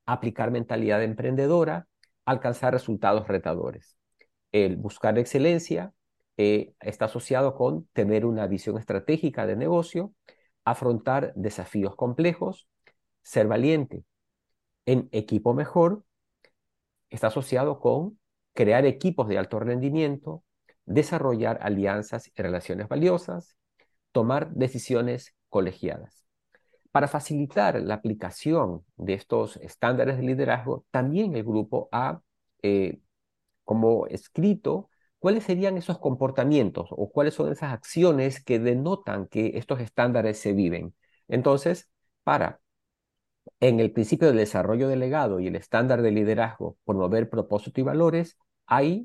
aplicar 0.06 0.50
mentalidad 0.50 1.02
emprendedora, 1.02 1.87
alcanzar 2.25 2.73
resultados 2.73 3.28
retadores. 3.28 3.99
El 4.54 4.76
buscar 4.76 5.18
excelencia 5.18 5.92
eh, 6.37 6.75
está 6.78 7.06
asociado 7.06 7.56
con 7.56 7.88
tener 7.92 8.25
una 8.25 8.46
visión 8.46 8.78
estratégica 8.78 9.46
de 9.46 9.56
negocio, 9.56 10.12
afrontar 10.64 11.32
desafíos 11.34 11.96
complejos, 11.96 12.68
ser 13.25 13.49
valiente. 13.49 14.04
En 14.87 15.08
equipo 15.11 15.54
mejor 15.54 16.04
está 17.11 17.26
asociado 17.26 17.80
con 17.80 18.20
crear 18.52 18.87
equipos 18.87 19.26
de 19.26 19.38
alto 19.38 19.58
rendimiento, 19.58 20.44
desarrollar 20.87 21.58
alianzas 21.61 22.28
y 22.28 22.40
relaciones 22.40 22.87
valiosas, 22.87 23.56
tomar 24.12 24.52
decisiones 24.52 25.34
colegiadas. 25.49 26.28
Para 26.92 27.08
facilitar 27.08 27.82
la 27.82 27.94
aplicación 27.94 28.84
de 28.94 29.14
estos 29.14 29.56
estándares 29.56 30.16
de 30.16 30.23
liderazgo, 30.23 30.84
también 30.92 31.34
el 31.34 31.42
grupo 31.42 31.88
ha 31.90 32.20
eh, 32.62 33.00
como 33.64 34.06
escrito 34.06 34.90
cuáles 35.18 35.44
serían 35.44 35.76
esos 35.78 35.99
comportamientos 35.99 36.88
o 36.90 37.11
cuáles 37.11 37.35
son 37.35 37.50
esas 37.52 37.73
acciones 37.73 38.42
que 38.44 38.59
denotan 38.59 39.26
que 39.26 39.52
estos 39.56 39.80
estándares 39.80 40.38
se 40.38 40.52
viven. 40.52 40.94
Entonces, 41.28 41.88
para 42.25 42.61
en 43.61 43.80
el 43.80 43.92
principio 43.92 44.28
del 44.28 44.37
desarrollo 44.38 44.88
delegado 44.88 45.40
y 45.40 45.47
el 45.47 45.56
estándar 45.56 46.02
de 46.02 46.11
liderazgo, 46.11 46.76
promover 46.85 47.30
propósito 47.30 47.80
y 47.80 47.85
valores, 47.85 48.37
hay 48.66 49.04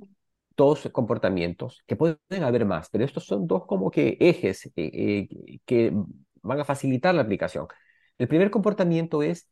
dos 0.56 0.89
comportamientos, 0.92 1.84
que 1.88 1.96
pueden 1.96 2.18
haber 2.44 2.66
más, 2.66 2.89
pero 2.89 3.06
estos 3.06 3.25
son 3.25 3.48
dos 3.48 3.66
como 3.66 3.92
que 3.92 4.18
ejes 4.20 4.66
eh, 4.66 4.72
eh, 4.75 5.60
que 5.66 5.94
van 6.42 6.60
a 6.60 6.66
facilitar 6.66 7.16
la 7.16 7.22
aplicación. 7.22 7.68
El 8.18 8.28
primer 8.28 8.51
comportamiento 8.51 9.24
es, 9.24 9.50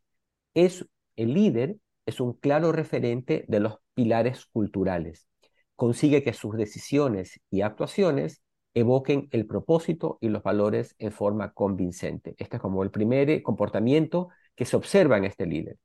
es 0.54 0.86
el 1.16 1.34
líder 1.34 1.78
es 2.08 2.20
un 2.22 2.34
claro 2.34 2.72
referente 2.72 3.46
de 3.48 3.60
los 3.60 3.78
pilares 3.94 4.46
culturales. 4.48 5.28
Consigue 5.76 6.24
que 6.24 6.34
sus 6.34 6.56
decisiones 6.56 7.40
y 7.52 7.62
actuaciones 7.62 8.42
evoquen 8.74 9.28
el 9.32 9.46
propósito 9.46 10.18
y 10.22 10.30
los 10.30 10.42
valores 10.42 10.96
en 11.00 11.12
forma 11.12 11.52
convincente. 11.54 12.34
Este 12.38 12.56
es 12.58 12.62
como 12.62 12.82
el 12.82 12.92
primer 12.92 13.44
comportamiento 13.44 14.30
que 14.56 14.66
se 14.66 14.78
observa 14.78 15.18
en 15.18 15.26
este 15.26 15.46
líder. 15.46 15.78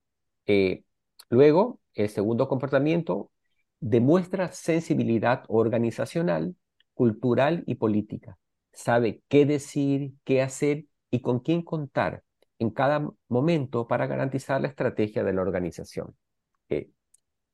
Eh, 0.46 0.84
luego, 1.28 1.80
el 1.94 2.08
segundo 2.08 2.48
comportamiento 2.48 3.30
demuestra 3.80 4.52
sensibilidad 4.52 5.44
organizacional, 5.48 6.54
cultural 6.94 7.64
y 7.66 7.74
política. 7.74 8.38
Sabe 8.72 9.22
qué 9.28 9.44
decir, 9.44 10.12
qué 10.24 10.40
hacer 10.40 10.86
y 11.10 11.20
con 11.20 11.40
quién 11.40 11.62
contar 11.62 12.22
en 12.62 12.70
cada 12.70 13.08
momento 13.28 13.86
para 13.86 14.06
garantizar 14.06 14.60
la 14.60 14.68
estrategia 14.68 15.24
de 15.24 15.32
la 15.32 15.42
organización. 15.42 16.16
Eh, 16.68 16.90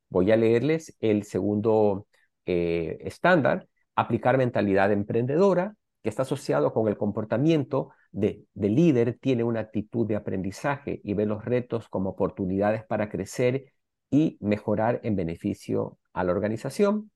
voy 0.08 0.30
a 0.30 0.36
leerles 0.36 0.96
el 1.00 1.24
segundo 1.24 2.06
eh, 2.46 2.98
estándar, 3.00 3.68
aplicar 3.96 4.38
mentalidad 4.38 4.92
emprendedora, 4.92 5.74
que 6.02 6.10
está 6.10 6.22
asociado 6.22 6.72
con 6.72 6.88
el 6.88 6.96
comportamiento 6.96 7.90
de, 8.12 8.44
de 8.54 8.68
líder, 8.68 9.18
tiene 9.20 9.44
una 9.44 9.60
actitud 9.60 10.06
de 10.06 10.16
aprendizaje 10.16 11.00
y 11.02 11.14
ve 11.14 11.26
los 11.26 11.44
retos 11.44 11.88
como 11.88 12.10
oportunidades 12.10 12.84
para 12.84 13.08
crecer 13.08 13.72
y 14.10 14.38
mejorar 14.40 15.00
en 15.02 15.16
beneficio 15.16 15.98
a 16.12 16.22
la 16.22 16.32
organización. 16.32 17.10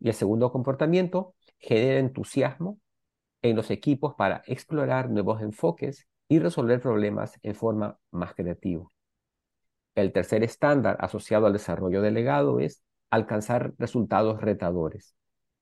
Y 0.00 0.08
el 0.08 0.14
segundo 0.14 0.52
comportamiento 0.52 1.34
genera 1.58 1.98
entusiasmo 1.98 2.78
en 3.42 3.56
los 3.56 3.70
equipos 3.70 4.14
para 4.14 4.42
explorar 4.46 5.10
nuevos 5.10 5.42
enfoques 5.42 6.06
y 6.28 6.38
resolver 6.38 6.80
problemas 6.80 7.38
en 7.42 7.54
forma 7.54 7.98
más 8.10 8.34
creativa. 8.34 8.86
El 9.94 10.12
tercer 10.12 10.44
estándar 10.44 10.96
asociado 11.00 11.46
al 11.46 11.52
desarrollo 11.52 12.02
delegado 12.02 12.60
es 12.60 12.82
alcanzar 13.10 13.72
resultados 13.78 14.40
retadores. 14.40 15.14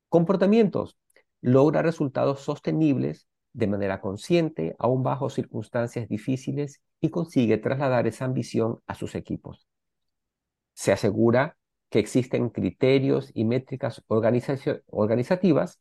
Comportamientos. 0.08 0.98
Logra 1.40 1.82
resultados 1.82 2.40
sostenibles 2.40 3.28
de 3.52 3.66
manera 3.66 4.00
consciente, 4.00 4.74
aún 4.78 5.02
bajo 5.02 5.30
circunstancias 5.30 6.08
difíciles, 6.08 6.82
y 7.00 7.10
consigue 7.10 7.56
trasladar 7.58 8.06
esa 8.06 8.24
ambición 8.24 8.80
a 8.86 8.94
sus 8.94 9.14
equipos. 9.14 9.66
Se 10.74 10.92
asegura 10.92 11.56
que 11.88 11.98
existen 11.98 12.50
criterios 12.50 13.30
y 13.32 13.44
métricas 13.44 14.02
organizativas 14.08 15.80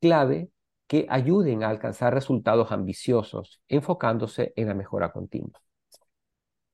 clave 0.00 0.50
que 0.90 1.06
ayuden 1.08 1.62
a 1.62 1.68
alcanzar 1.68 2.12
resultados 2.12 2.72
ambiciosos, 2.72 3.62
enfocándose 3.68 4.52
en 4.56 4.66
la 4.66 4.74
mejora 4.74 5.12
continua. 5.12 5.62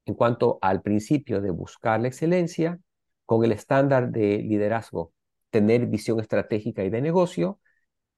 En 0.06 0.14
cuanto 0.14 0.58
al 0.62 0.80
principio 0.80 1.42
de 1.42 1.50
buscar 1.50 2.00
la 2.00 2.08
excelencia, 2.08 2.80
con 3.26 3.44
el 3.44 3.52
estándar 3.52 4.10
de 4.10 4.38
liderazgo, 4.38 5.12
tener 5.50 5.84
visión 5.84 6.18
estratégica 6.18 6.82
y 6.82 6.88
de 6.88 7.02
negocio, 7.02 7.60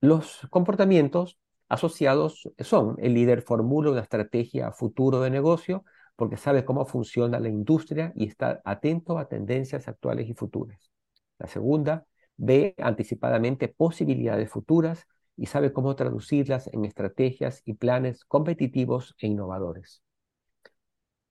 los 0.00 0.46
comportamientos 0.50 1.36
asociados 1.68 2.48
son 2.60 2.94
el 3.00 3.14
líder 3.14 3.42
formula 3.42 3.90
una 3.90 4.02
estrategia 4.02 4.70
futuro 4.70 5.20
de 5.20 5.30
negocio 5.30 5.84
porque 6.14 6.36
sabe 6.36 6.64
cómo 6.64 6.86
funciona 6.86 7.40
la 7.40 7.48
industria 7.48 8.12
y 8.14 8.28
está 8.28 8.62
atento 8.64 9.18
a 9.18 9.28
tendencias 9.28 9.88
actuales 9.88 10.28
y 10.28 10.34
futuras. 10.34 10.92
La 11.40 11.48
segunda, 11.48 12.06
ve 12.36 12.76
anticipadamente 12.78 13.66
posibilidades 13.66 14.48
futuras 14.48 15.08
y 15.38 15.46
sabe 15.46 15.72
cómo 15.72 15.94
traducirlas 15.94 16.68
en 16.72 16.84
estrategias 16.84 17.62
y 17.64 17.74
planes 17.74 18.24
competitivos 18.24 19.14
e 19.20 19.28
innovadores. 19.28 20.02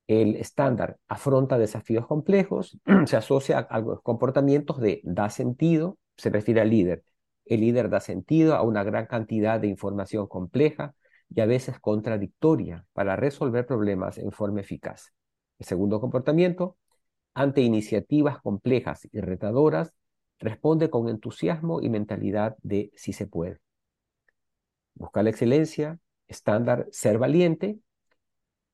El 0.06 0.36
estándar 0.36 0.96
afronta 1.06 1.58
desafíos 1.58 2.06
complejos, 2.06 2.78
se 3.06 3.16
asocia 3.16 3.68
a 3.70 3.84
comportamientos 4.02 4.80
de 4.80 5.02
da 5.04 5.28
sentido, 5.28 5.98
se 6.16 6.30
refiere 6.30 6.62
al 6.62 6.70
líder. 6.70 7.04
El 7.44 7.60
líder 7.60 7.90
da 7.90 8.00
sentido 8.00 8.54
a 8.56 8.62
una 8.62 8.82
gran 8.82 9.06
cantidad 9.06 9.60
de 9.60 9.68
información 9.68 10.26
compleja 10.26 10.94
y 11.28 11.42
a 11.42 11.46
veces 11.46 11.78
contradictoria 11.78 12.86
para 12.94 13.14
resolver 13.14 13.66
problemas 13.66 14.16
en 14.16 14.32
forma 14.32 14.62
eficaz. 14.62 15.12
El 15.58 15.66
segundo 15.66 16.00
comportamiento, 16.00 16.78
ante 17.34 17.60
iniciativas 17.60 18.40
complejas 18.40 19.06
y 19.12 19.20
retadoras, 19.20 19.92
responde 20.38 20.88
con 20.88 21.10
entusiasmo 21.10 21.82
y 21.82 21.90
mentalidad 21.90 22.56
de 22.62 22.90
si 22.96 23.12
se 23.12 23.26
puede 23.26 23.60
buscar 24.98 25.24
la 25.24 25.30
excelencia, 25.30 25.98
estándar, 26.26 26.86
ser 26.90 27.18
valiente. 27.18 27.78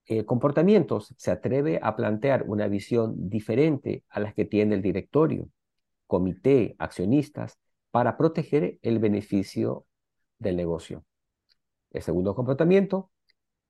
Eh, 0.07 0.25
comportamientos, 0.25 1.15
se 1.17 1.31
atreve 1.31 1.81
a 1.83 1.97
plantear 1.97 2.45
una 2.47 2.69
visión 2.69 3.31
diferente 3.31 4.05
a 4.09 4.21
las 4.21 4.35
que 4.35 4.45
tiene 4.45 4.75
el 4.75 4.83
directorio, 4.83 5.49
comité, 6.07 6.75
accionistas, 6.79 7.59
para 7.91 8.17
proteger 8.17 8.79
el 8.83 8.99
beneficio 8.99 9.87
del 10.39 10.57
negocio. 10.57 11.05
El 11.91 12.03
segundo 12.03 12.35
comportamiento 12.35 13.11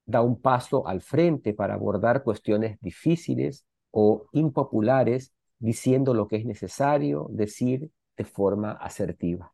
da 0.06 0.23
un 0.23 0.40
paso 0.40 0.87
al 0.87 1.02
frente 1.02 1.54
para 1.54 1.75
abordar 1.75 2.23
cuestiones 2.23 2.78
difíciles 2.80 3.66
o 3.90 4.26
impopulares, 4.32 5.32
diciendo 5.58 6.14
lo 6.14 6.26
que 6.26 6.37
es 6.37 6.44
necesario 6.44 7.28
decir 7.30 7.90
de 8.16 8.25
forma 8.25 8.73
asertiva. 8.73 9.53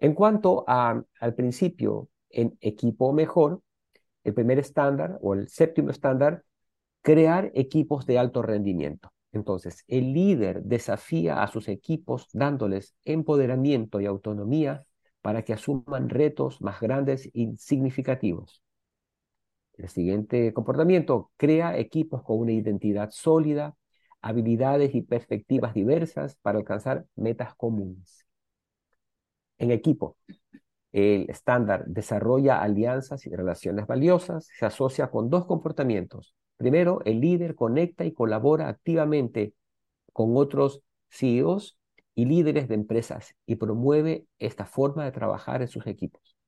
En 0.00 0.14
cuanto 0.14 0.64
al 0.66 1.34
principio, 1.36 2.08
en 2.30 2.56
equipo 2.60 3.12
mejor, 3.12 3.62
el 4.24 4.34
primer 4.34 4.58
estándar 4.58 5.18
o 5.20 5.34
el 5.34 5.48
séptimo 5.48 5.90
estándar, 5.90 6.44
crear 7.02 7.50
equipos 7.54 8.06
de 8.06 8.18
alto 8.18 8.42
rendimiento. 8.42 9.12
Entonces, 9.32 9.84
el 9.88 10.12
líder 10.12 10.62
desafía 10.62 11.42
a 11.42 11.48
sus 11.48 11.68
equipos 11.68 12.28
dándoles 12.32 12.94
empoderamiento 13.04 14.00
y 14.00 14.06
autonomía 14.06 14.84
para 15.22 15.42
que 15.42 15.52
asuman 15.52 16.08
retos 16.08 16.60
más 16.60 16.80
grandes 16.80 17.28
y 17.32 17.54
significativos. 17.58 18.62
El 19.74 19.88
siguiente 19.88 20.52
comportamiento 20.52 21.30
crea 21.36 21.78
equipos 21.78 22.22
con 22.22 22.38
una 22.38 22.52
identidad 22.52 23.10
sólida, 23.12 23.76
habilidades 24.20 24.94
y 24.94 25.02
perspectivas 25.02 25.74
diversas 25.74 26.36
para 26.36 26.58
alcanzar 26.58 27.06
metas 27.16 27.54
comunes. 27.54 28.26
En 29.60 29.70
equipo, 29.70 30.16
el 30.90 31.28
estándar 31.28 31.84
desarrolla 31.86 32.62
alianzas 32.62 33.26
y 33.26 33.30
relaciones 33.30 33.86
valiosas, 33.86 34.48
se 34.58 34.64
asocia 34.64 35.10
con 35.10 35.28
dos 35.28 35.44
comportamientos. 35.44 36.34
Primero, 36.56 37.02
el 37.04 37.20
líder 37.20 37.54
conecta 37.54 38.06
y 38.06 38.12
colabora 38.12 38.68
activamente 38.68 39.52
con 40.14 40.34
otros 40.38 40.82
CEOs 41.10 41.78
y 42.14 42.24
líderes 42.24 42.68
de 42.68 42.74
empresas 42.74 43.34
y 43.44 43.56
promueve 43.56 44.26
esta 44.38 44.64
forma 44.64 45.04
de 45.04 45.12
trabajar 45.12 45.60
en 45.60 45.68
sus 45.68 45.86
equipos. 45.86 46.38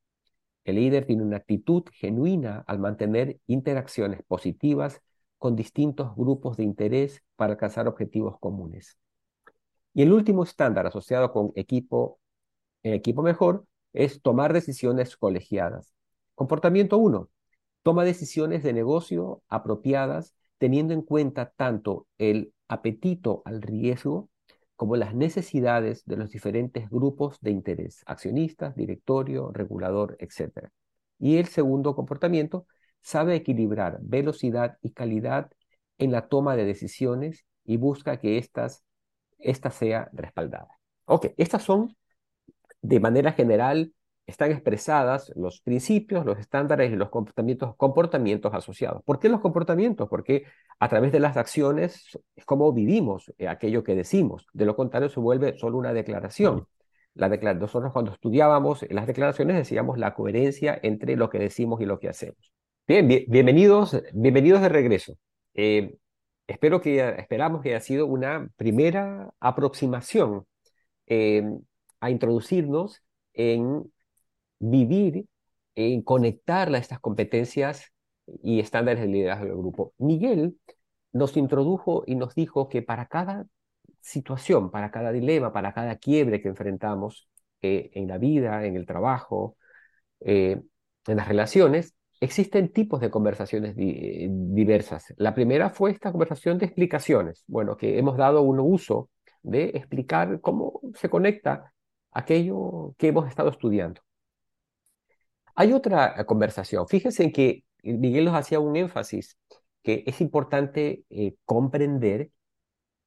El 0.65 0.77
líder 0.77 1.05
tiene 1.05 1.23
una 1.23 1.37
actitud 1.37 1.85
genuina 1.93 2.65
al 2.67 2.79
mantener 2.79 3.41
interacciones 3.47 4.23
positivas 4.27 5.03
con 5.37 5.55
distintos 5.55 6.17
grupos 6.17 6.57
de 6.57 6.65
interés 6.65 7.23
para 7.37 7.53
alcanzar 7.53 7.89
objetivos 7.89 8.39
comunes. 8.41 8.97
Y 9.93 10.01
el 10.01 10.15
último 10.15 10.45
estándar 10.45 10.87
asociado 10.87 11.31
con 11.31 11.53
equipo, 11.57 12.19
equipo 12.83 13.23
mejor 13.23 13.67
es 13.93 14.23
tomar 14.23 14.53
decisiones 14.53 15.17
colegiadas. 15.17 15.93
Comportamiento 16.35 16.99
1. 16.99 17.29
Toma 17.83 18.05
decisiones 18.05 18.63
de 18.63 18.73
negocio 18.73 19.43
apropiadas 19.49 20.35
teniendo 20.59 20.95
en 20.95 21.03
cuenta 21.03 21.53
tanto 21.57 22.07
el 22.19 22.53
apetito 22.69 23.43
al 23.45 23.63
riesgo 23.63 24.31
como 24.77 24.97
las 24.97 25.15
necesidades 25.15 26.05
de 26.07 26.17
los 26.17 26.31
diferentes 26.31 26.89
grupos 26.89 27.39
de 27.41 27.51
interés, 27.51 28.03
accionistas, 28.07 28.75
directorio, 28.75 29.51
regulador, 29.53 30.17
etc. 30.19 30.71
Y 31.19 31.37
el 31.37 31.47
segundo 31.47 31.95
comportamiento 31.95 32.67
sabe 33.01 33.37
equilibrar 33.37 33.99
velocidad 34.03 34.79
y 34.83 34.91
calidad 34.91 35.51
en 35.99 36.13
la 36.13 36.29
toma 36.29 36.57
de 36.57 36.65
decisiones 36.65 37.45
y 37.65 37.77
busca 37.77 38.19
que 38.19 38.39
estas, 38.39 38.85
esta 39.39 39.71
sea 39.71 40.09
respaldada. 40.13 40.79
Ok, 41.05 41.27
estas 41.37 41.63
son 41.63 41.97
de 42.83 43.01
manera 43.01 43.33
general 43.33 43.93
están 44.27 44.53
expresadas 44.53 45.33
los 45.35 45.61
principios, 45.61 46.25
los 46.25 46.39
estándares 46.39 46.93
y 46.93 46.97
los 46.97 47.11
comportamientos, 47.11 47.75
comportamientos 47.77 48.55
asociados. 48.55 49.03
¿Por 49.05 49.19
qué 49.19 49.29
los 49.29 49.41
comportamientos? 49.41 50.09
Porque 50.09 50.45
a 50.79 50.89
través 50.89 51.13
de 51.13 51.21
las 51.21 51.37
acciones 51.37 52.19
es 52.37 52.45
como 52.45 52.73
vivimos 52.73 53.33
eh, 53.39 53.49
aquello 53.49 53.83
que 53.83 53.95
decimos. 53.95 54.47
De 54.53 54.65
lo 54.65 54.77
contrario, 54.77 55.09
se 55.09 55.21
vuelve 55.21 55.57
solo 55.59 55.79
una 55.79 55.93
declaración. 55.93 56.67
La 57.15 57.29
Nosotros 57.29 57.93
cuando 57.93 58.13
estudiábamos 58.13 58.87
las 58.89 59.07
declaraciones 59.07 59.57
decíamos 59.57 59.99
la 59.99 60.15
coherencia 60.15 60.79
entre 60.83 61.17
lo 61.17 61.29
que 61.29 61.39
decimos 61.39 61.81
y 61.83 61.85
lo 61.85 61.99
que 61.99 62.09
hacemos. 62.09 62.53
Bien, 62.87 63.07
bienvenidos, 63.07 64.03
bienvenidos 64.15 64.63
de 64.63 64.69
regreso. 64.71 65.19
Eh, 65.53 65.95
espero 66.47 66.81
que, 66.81 67.07
esperamos 67.19 67.61
que 67.61 67.71
haya 67.71 67.81
sido 67.81 68.07
una 68.07 68.49
primera 68.57 69.31
aproximación 69.41 70.47
eh, 71.07 71.45
a 72.03 72.11
introducirnos 72.11 73.01
en 73.33 73.91
vivir, 74.59 75.27
en 75.77 76.03
conectar 76.03 76.75
a 76.75 76.79
estas 76.79 76.99
competencias 76.99 77.93
y 78.43 78.59
estándares 78.59 79.03
de 79.03 79.09
liderazgo 79.09 79.47
del 79.47 79.57
grupo. 79.57 79.95
Miguel 79.99 80.59
nos 81.13 81.37
introdujo 81.37 82.03
y 82.07 82.17
nos 82.17 82.35
dijo 82.35 82.69
que 82.69 82.83
para 82.83 83.07
cada 83.07 83.47
situación, 84.01 84.73
para 84.73 84.91
cada 84.91 85.13
dilema, 85.13 85.53
para 85.53 85.73
cada 85.73 85.97
quiebre 85.97 86.43
que 86.43 86.49
enfrentamos 86.49 87.29
eh, 87.63 87.91
en 87.95 88.09
la 88.09 88.19
vida, 88.19 88.67
en 88.67 88.75
el 88.75 88.85
trabajo, 88.85 89.57
eh, 90.21 90.61
en 91.07 91.17
las 91.17 91.29
relaciones, 91.29 91.95
existen 92.21 92.73
tipos 92.73 93.01
de 93.01 93.11
conversaciones 93.11 93.77
diversas. 93.77 95.15
La 95.19 95.35
primera 95.35 95.71
fue 95.71 95.93
esta 95.93 96.11
conversación 96.11 96.59
de 96.59 96.67
explicaciones, 96.67 97.45
bueno, 97.47 97.77
que 97.77 97.97
hemos 97.99 98.17
dado 98.17 98.43
un 98.43 98.59
uso 98.59 99.09
de 99.43 99.71
explicar 99.75 100.41
cómo 100.41 100.81
se 100.95 101.09
conecta 101.09 101.73
aquello 102.13 102.95
que 102.99 103.09
hemos 103.09 103.29
estado 103.29 103.51
estudiando. 103.51 104.03
Hay 105.55 105.73
otra 105.73 106.15
eh, 106.19 106.25
conversación. 106.25 106.87
Fíjense 106.89 107.25
en 107.25 107.33
que 107.33 107.65
Miguel 107.83 108.27
nos 108.27 108.35
hacía 108.35 108.61
un 108.61 108.77
énfasis 108.77 109.37
que 109.83 110.05
es 110.07 110.21
importante 110.21 111.05
eh, 111.11 111.35
comprender 111.45 112.31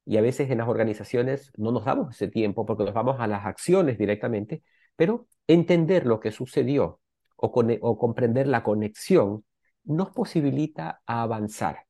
y 0.05 0.17
a 0.17 0.21
veces 0.21 0.51
en 0.51 0.59
las 0.59 0.67
organizaciones 0.67 1.51
no 1.57 1.71
nos 1.71 1.85
damos 1.85 2.15
ese 2.15 2.27
tiempo 2.27 2.65
porque 2.65 2.83
nos 2.83 2.93
vamos 2.93 3.19
a 3.19 3.27
las 3.27 3.45
acciones 3.45 3.97
directamente, 3.97 4.61
pero 4.95 5.27
entender 5.47 6.05
lo 6.05 6.19
que 6.19 6.31
sucedió 6.31 6.99
o, 7.35 7.97
comprender 7.97 8.47
la 8.47 8.63
conexión 8.63 9.45
nos 9.83 10.11
posibilita 10.11 11.01
avanzar, 11.05 11.85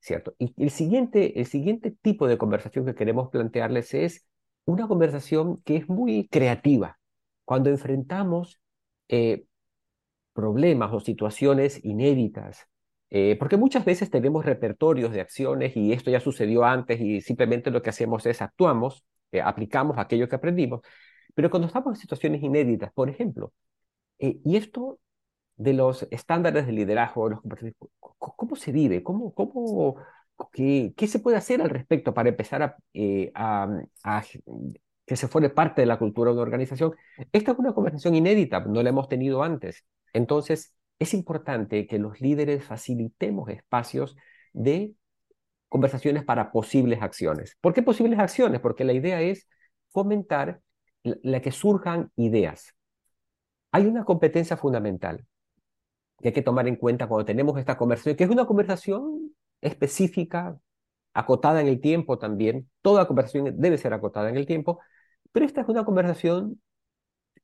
¿cierto? 0.00 0.34
Y 0.38 0.54
el 0.62 0.70
siguiente, 0.70 1.38
el 1.40 1.46
siguiente 1.46 1.92
tipo 2.02 2.26
de 2.26 2.38
conversación 2.38 2.84
que 2.86 2.94
queremos 2.94 3.30
plantearles 3.30 3.94
es 3.94 4.26
una 4.64 4.88
conversación 4.88 5.58
que 5.64 5.76
es 5.76 5.88
muy 5.88 6.28
creativa. 6.28 6.98
Cuando 7.44 7.70
enfrentamos 7.70 8.60
eh, 9.08 9.44
problemas 10.32 10.92
o 10.92 11.00
situaciones 11.00 11.84
inéditas, 11.84 12.66
eh, 13.10 13.36
porque 13.38 13.56
muchas 13.56 13.84
veces 13.84 14.10
tenemos 14.10 14.44
repertorios 14.44 15.12
de 15.12 15.20
acciones 15.20 15.76
y 15.76 15.92
esto 15.92 16.10
ya 16.10 16.20
sucedió 16.20 16.64
antes 16.64 17.00
y 17.00 17.20
simplemente 17.20 17.70
lo 17.70 17.82
que 17.82 17.90
hacemos 17.90 18.26
es 18.26 18.42
actuamos, 18.42 19.04
eh, 19.32 19.40
aplicamos 19.40 19.98
aquello 19.98 20.28
que 20.28 20.36
aprendimos, 20.36 20.80
pero 21.34 21.50
cuando 21.50 21.66
estamos 21.68 21.94
en 21.94 22.00
situaciones 22.00 22.42
inéditas, 22.42 22.92
por 22.92 23.10
ejemplo, 23.10 23.52
y 24.18 24.56
esto 24.56 24.98
de 25.56 25.72
los 25.74 26.06
estándares 26.10 26.66
de 26.66 26.72
liderazgo, 26.72 27.28
los, 27.28 27.40
¿cómo 28.18 28.56
se 28.56 28.72
vive? 28.72 29.02
¿Cómo, 29.02 29.32
cómo, 29.34 29.96
qué, 30.52 30.92
qué, 30.96 31.06
se 31.06 31.18
puede 31.18 31.36
hacer 31.36 31.62
al 31.62 31.70
respecto 31.70 32.14
para 32.14 32.28
empezar 32.28 32.62
a, 32.62 32.76
a, 33.34 33.80
a 34.04 34.22
que 35.06 35.16
se 35.16 35.28
forme 35.28 35.50
parte 35.50 35.82
de 35.82 35.86
la 35.86 35.98
cultura 35.98 36.30
de 36.30 36.34
una 36.34 36.42
organización? 36.42 36.94
Esta 37.32 37.52
es 37.52 37.58
una 37.58 37.74
conversación 37.74 38.14
inédita, 38.14 38.60
no 38.60 38.82
la 38.82 38.90
hemos 38.90 39.08
tenido 39.08 39.42
antes. 39.42 39.84
Entonces, 40.12 40.74
es 40.98 41.14
importante 41.14 41.86
que 41.86 41.98
los 41.98 42.20
líderes 42.20 42.64
facilitemos 42.64 43.48
espacios 43.50 44.16
de 44.52 44.94
conversaciones 45.68 46.24
para 46.24 46.52
posibles 46.52 47.02
acciones. 47.02 47.56
¿Por 47.60 47.74
qué 47.74 47.82
posibles 47.82 48.18
acciones? 48.18 48.60
Porque 48.60 48.84
la 48.84 48.92
idea 48.92 49.20
es 49.20 49.48
fomentar 49.90 50.60
la 51.02 51.40
que 51.42 51.50
surjan 51.52 52.12
ideas. 52.16 52.74
Hay 53.72 53.86
una 53.86 54.04
competencia 54.04 54.56
fundamental 54.56 55.26
que 56.20 56.28
hay 56.28 56.34
que 56.34 56.42
tomar 56.42 56.68
en 56.68 56.76
cuenta 56.76 57.08
cuando 57.08 57.24
tenemos 57.24 57.58
esta 57.58 57.76
conversación, 57.76 58.16
que 58.16 58.24
es 58.24 58.30
una 58.30 58.46
conversación 58.46 59.34
específica, 59.64 60.58
acotada 61.14 61.60
en 61.60 61.68
el 61.68 61.80
tiempo 61.80 62.18
también. 62.18 62.70
Toda 62.82 63.06
conversación 63.06 63.54
debe 63.58 63.78
ser 63.78 63.92
acotada 63.94 64.28
en 64.30 64.36
el 64.36 64.46
tiempo, 64.46 64.80
pero 65.32 65.46
esta 65.46 65.62
es 65.62 65.68
una 65.68 65.84
conversación 65.84 66.60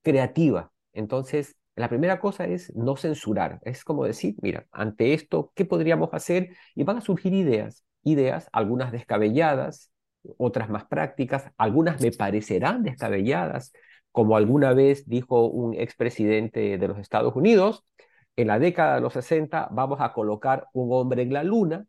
creativa. 0.02 0.72
Entonces, 0.92 1.56
la 1.76 1.88
primera 1.88 2.20
cosa 2.20 2.46
es 2.46 2.74
no 2.76 2.96
censurar, 2.96 3.60
es 3.64 3.84
como 3.84 4.04
decir, 4.04 4.36
mira, 4.42 4.66
ante 4.72 5.14
esto, 5.14 5.52
¿qué 5.54 5.64
podríamos 5.64 6.10
hacer? 6.12 6.56
Y 6.74 6.84
van 6.84 6.98
a 6.98 7.00
surgir 7.00 7.32
ideas, 7.32 7.84
ideas, 8.02 8.48
algunas 8.52 8.92
descabelladas, 8.92 9.92
otras 10.36 10.68
más 10.68 10.84
prácticas, 10.86 11.50
algunas 11.56 12.00
me 12.00 12.12
parecerán 12.12 12.82
descabelladas, 12.82 13.72
como 14.12 14.36
alguna 14.36 14.74
vez 14.74 15.08
dijo 15.08 15.46
un 15.46 15.74
expresidente 15.74 16.76
de 16.76 16.88
los 16.88 16.98
Estados 16.98 17.34
Unidos, 17.36 17.84
en 18.36 18.48
la 18.48 18.58
década 18.58 18.96
de 18.96 19.00
los 19.00 19.12
60 19.12 19.68
vamos 19.70 20.00
a 20.00 20.12
colocar 20.12 20.66
un 20.72 20.92
hombre 20.92 21.22
en 21.22 21.32
la 21.32 21.44
luna, 21.44 21.86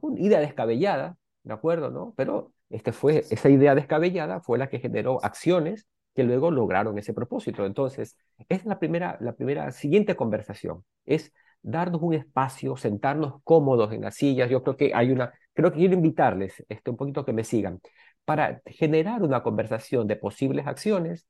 una 0.00 0.20
idea 0.20 0.40
descabellada, 0.40 1.16
¿de 1.42 1.52
acuerdo? 1.52 1.90
¿no? 1.90 2.14
Pero 2.16 2.52
este 2.70 2.92
fue, 2.92 3.24
esa 3.30 3.48
idea 3.48 3.74
descabellada 3.74 4.40
fue 4.40 4.58
la 4.58 4.68
que 4.68 4.78
generó 4.78 5.22
acciones 5.24 5.86
que 6.14 6.24
luego 6.24 6.50
lograron 6.50 6.98
ese 6.98 7.14
propósito. 7.14 7.64
Entonces, 7.64 8.16
es 8.48 8.64
la 8.64 8.78
primera, 8.78 9.16
la 9.20 9.32
primera 9.34 9.70
siguiente 9.72 10.16
conversación, 10.16 10.84
es 11.04 11.32
darnos 11.62 12.02
un 12.02 12.14
espacio, 12.14 12.76
sentarnos 12.76 13.40
cómodos 13.44 13.92
en 13.92 14.02
las 14.02 14.16
sillas. 14.16 14.50
Yo 14.50 14.62
creo 14.62 14.76
que 14.76 14.92
hay 14.94 15.10
una, 15.10 15.32
creo 15.54 15.70
que 15.72 15.78
quiero 15.78 15.94
invitarles 15.94 16.64
este, 16.68 16.90
un 16.90 16.96
poquito 16.96 17.24
que 17.24 17.32
me 17.32 17.44
sigan 17.44 17.80
para 18.24 18.62
generar 18.66 19.22
una 19.22 19.42
conversación 19.42 20.06
de 20.06 20.16
posibles 20.16 20.66
acciones. 20.66 21.26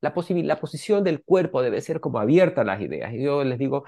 La, 0.00 0.14
la 0.14 0.60
posición 0.60 1.04
del 1.04 1.22
cuerpo 1.22 1.62
debe 1.62 1.80
ser 1.80 2.00
como 2.00 2.18
abierta 2.18 2.62
a 2.62 2.64
las 2.64 2.80
ideas. 2.80 3.12
Y 3.12 3.22
yo 3.22 3.44
les 3.44 3.58
digo, 3.58 3.84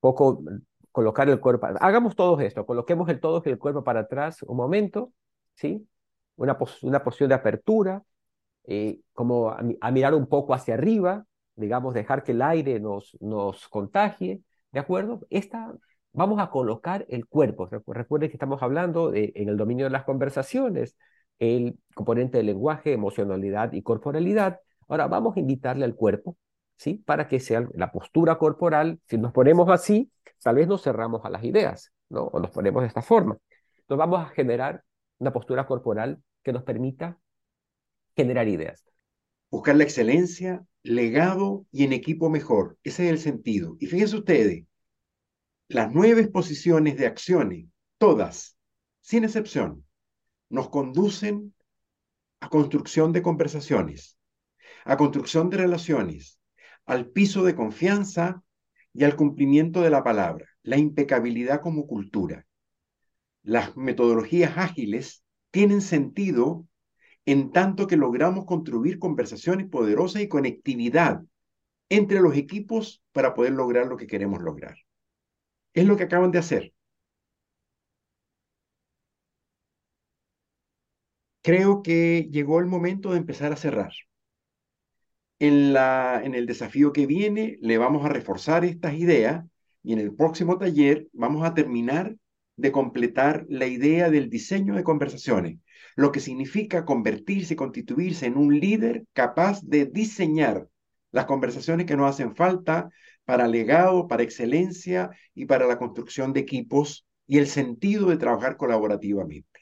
poco 0.00 0.42
colocar 0.92 1.28
el 1.28 1.40
cuerpo, 1.40 1.68
hagamos 1.80 2.16
todo 2.16 2.40
esto, 2.40 2.66
coloquemos 2.66 3.08
el 3.08 3.20
todo 3.20 3.42
el 3.44 3.58
cuerpo 3.58 3.84
para 3.84 4.00
atrás 4.00 4.42
un 4.42 4.56
momento, 4.56 5.12
¿sí? 5.54 5.86
Una, 6.36 6.56
una 6.82 7.04
posición 7.04 7.28
de 7.28 7.34
apertura, 7.34 8.02
eh, 8.64 9.00
como 9.12 9.50
a, 9.50 9.90
mirar 9.90 10.14
un 10.14 10.26
poco 10.26 10.54
hacia 10.54 10.74
arriba, 10.74 11.24
digamos, 11.56 11.94
dejar 11.94 12.22
que 12.22 12.32
el 12.32 12.42
aire 12.42 12.80
nos, 12.80 13.16
nos 13.20 13.68
contagie, 13.68 14.42
¿de 14.72 14.80
acuerdo? 14.80 15.20
Esta, 15.30 15.74
vamos 16.12 16.40
a 16.40 16.50
colocar 16.50 17.04
el 17.08 17.26
cuerpo. 17.26 17.68
Recuerden 17.86 18.30
que 18.30 18.36
estamos 18.36 18.62
hablando 18.62 19.12
en 19.14 19.48
el 19.48 19.56
dominio 19.56 19.86
de 19.86 19.90
las 19.90 20.04
conversaciones, 20.04 20.96
el 21.38 21.78
componente 21.94 22.38
de 22.38 22.44
lenguaje, 22.44 22.92
emocionalidad 22.92 23.72
y 23.72 23.82
corporalidad. 23.82 24.60
Ahora 24.88 25.06
vamos 25.08 25.36
a 25.36 25.40
invitarle 25.40 25.84
al 25.84 25.94
cuerpo, 25.94 26.36
¿sí? 26.76 26.94
Para 26.94 27.28
que 27.28 27.40
sea 27.40 27.66
la 27.74 27.90
postura 27.92 28.38
corporal. 28.38 29.00
Si 29.06 29.18
nos 29.18 29.32
ponemos 29.32 29.68
así, 29.70 30.10
tal 30.42 30.56
vez 30.56 30.68
nos 30.68 30.82
cerramos 30.82 31.24
a 31.24 31.30
las 31.30 31.44
ideas, 31.44 31.92
¿no? 32.08 32.24
O 32.24 32.40
nos 32.40 32.50
ponemos 32.50 32.82
de 32.82 32.88
esta 32.88 33.02
forma. 33.02 33.36
Entonces 33.78 33.98
vamos 33.98 34.20
a 34.20 34.30
generar 34.30 34.82
una 35.18 35.32
postura 35.32 35.66
corporal 35.66 36.22
que 36.42 36.52
nos 36.52 36.62
permita 36.62 37.18
generar 38.16 38.48
ideas. 38.48 38.84
Buscar 39.50 39.76
la 39.76 39.84
excelencia, 39.84 40.64
legado 40.82 41.66
y 41.72 41.84
en 41.84 41.92
equipo 41.92 42.30
mejor. 42.30 42.78
Ese 42.82 43.06
es 43.06 43.10
el 43.10 43.18
sentido. 43.18 43.76
Y 43.80 43.86
fíjense 43.86 44.16
ustedes, 44.16 44.64
las 45.68 45.92
nueve 45.92 46.22
exposiciones 46.22 46.96
de 46.96 47.06
acciones, 47.06 47.66
todas, 47.98 48.56
sin 49.00 49.24
excepción, 49.24 49.84
nos 50.48 50.68
conducen 50.68 51.54
a 52.40 52.48
construcción 52.48 53.12
de 53.12 53.22
conversaciones, 53.22 54.18
a 54.84 54.96
construcción 54.96 55.50
de 55.50 55.58
relaciones, 55.58 56.40
al 56.86 57.06
piso 57.06 57.44
de 57.44 57.54
confianza 57.54 58.42
y 58.92 59.04
al 59.04 59.16
cumplimiento 59.16 59.82
de 59.82 59.90
la 59.90 60.02
palabra, 60.02 60.46
la 60.62 60.76
impecabilidad 60.76 61.60
como 61.60 61.86
cultura. 61.86 62.46
Las 63.42 63.76
metodologías 63.76 64.56
ágiles 64.56 65.24
tienen 65.50 65.80
sentido 65.80 66.66
en 67.26 67.52
tanto 67.52 67.86
que 67.86 67.96
logramos 67.96 68.44
construir 68.44 68.98
conversaciones 68.98 69.68
poderosas 69.68 70.22
y 70.22 70.28
conectividad 70.28 71.22
entre 71.88 72.20
los 72.20 72.36
equipos 72.36 73.02
para 73.12 73.34
poder 73.34 73.52
lograr 73.52 73.86
lo 73.86 73.96
que 73.96 74.06
queremos 74.06 74.40
lograr. 74.42 74.76
Es 75.74 75.86
lo 75.86 75.96
que 75.96 76.04
acaban 76.04 76.30
de 76.30 76.38
hacer. 76.38 76.72
Creo 81.42 81.82
que 81.82 82.28
llegó 82.30 82.60
el 82.60 82.66
momento 82.66 83.10
de 83.12 83.18
empezar 83.18 83.52
a 83.52 83.56
cerrar. 83.56 83.92
En, 85.40 85.72
la, 85.72 86.20
en 86.22 86.34
el 86.34 86.46
desafío 86.46 86.92
que 86.92 87.06
viene 87.06 87.58
le 87.60 87.78
vamos 87.78 88.04
a 88.04 88.08
reforzar 88.08 88.64
estas 88.64 88.94
ideas 88.94 89.44
y 89.82 89.92
en 89.94 89.98
el 89.98 90.14
próximo 90.14 90.58
taller 90.58 91.08
vamos 91.12 91.44
a 91.44 91.54
terminar 91.54 92.14
de 92.56 92.72
completar 92.72 93.46
la 93.48 93.66
idea 93.66 94.10
del 94.10 94.28
diseño 94.28 94.74
de 94.76 94.84
conversaciones, 94.84 95.58
lo 95.96 96.12
que 96.12 96.20
significa 96.20 96.84
convertirse 96.84 97.54
y 97.54 97.56
constituirse 97.56 98.26
en 98.26 98.36
un 98.36 98.60
líder 98.60 99.06
capaz 99.14 99.62
de 99.62 99.86
diseñar 99.86 100.68
las 101.10 101.24
conversaciones 101.24 101.86
que 101.86 101.96
nos 101.96 102.10
hacen 102.10 102.36
falta 102.36 102.90
para 103.24 103.48
legado, 103.48 104.08
para 104.08 104.22
excelencia 104.22 105.10
y 105.34 105.46
para 105.46 105.66
la 105.66 105.78
construcción 105.78 106.32
de 106.32 106.40
equipos 106.40 107.06
y 107.26 107.38
el 107.38 107.46
sentido 107.46 108.10
de 108.10 108.18
trabajar 108.18 108.56
colaborativamente. 108.56 109.60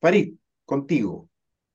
Farid, 0.00 0.34
contigo. 0.64 1.28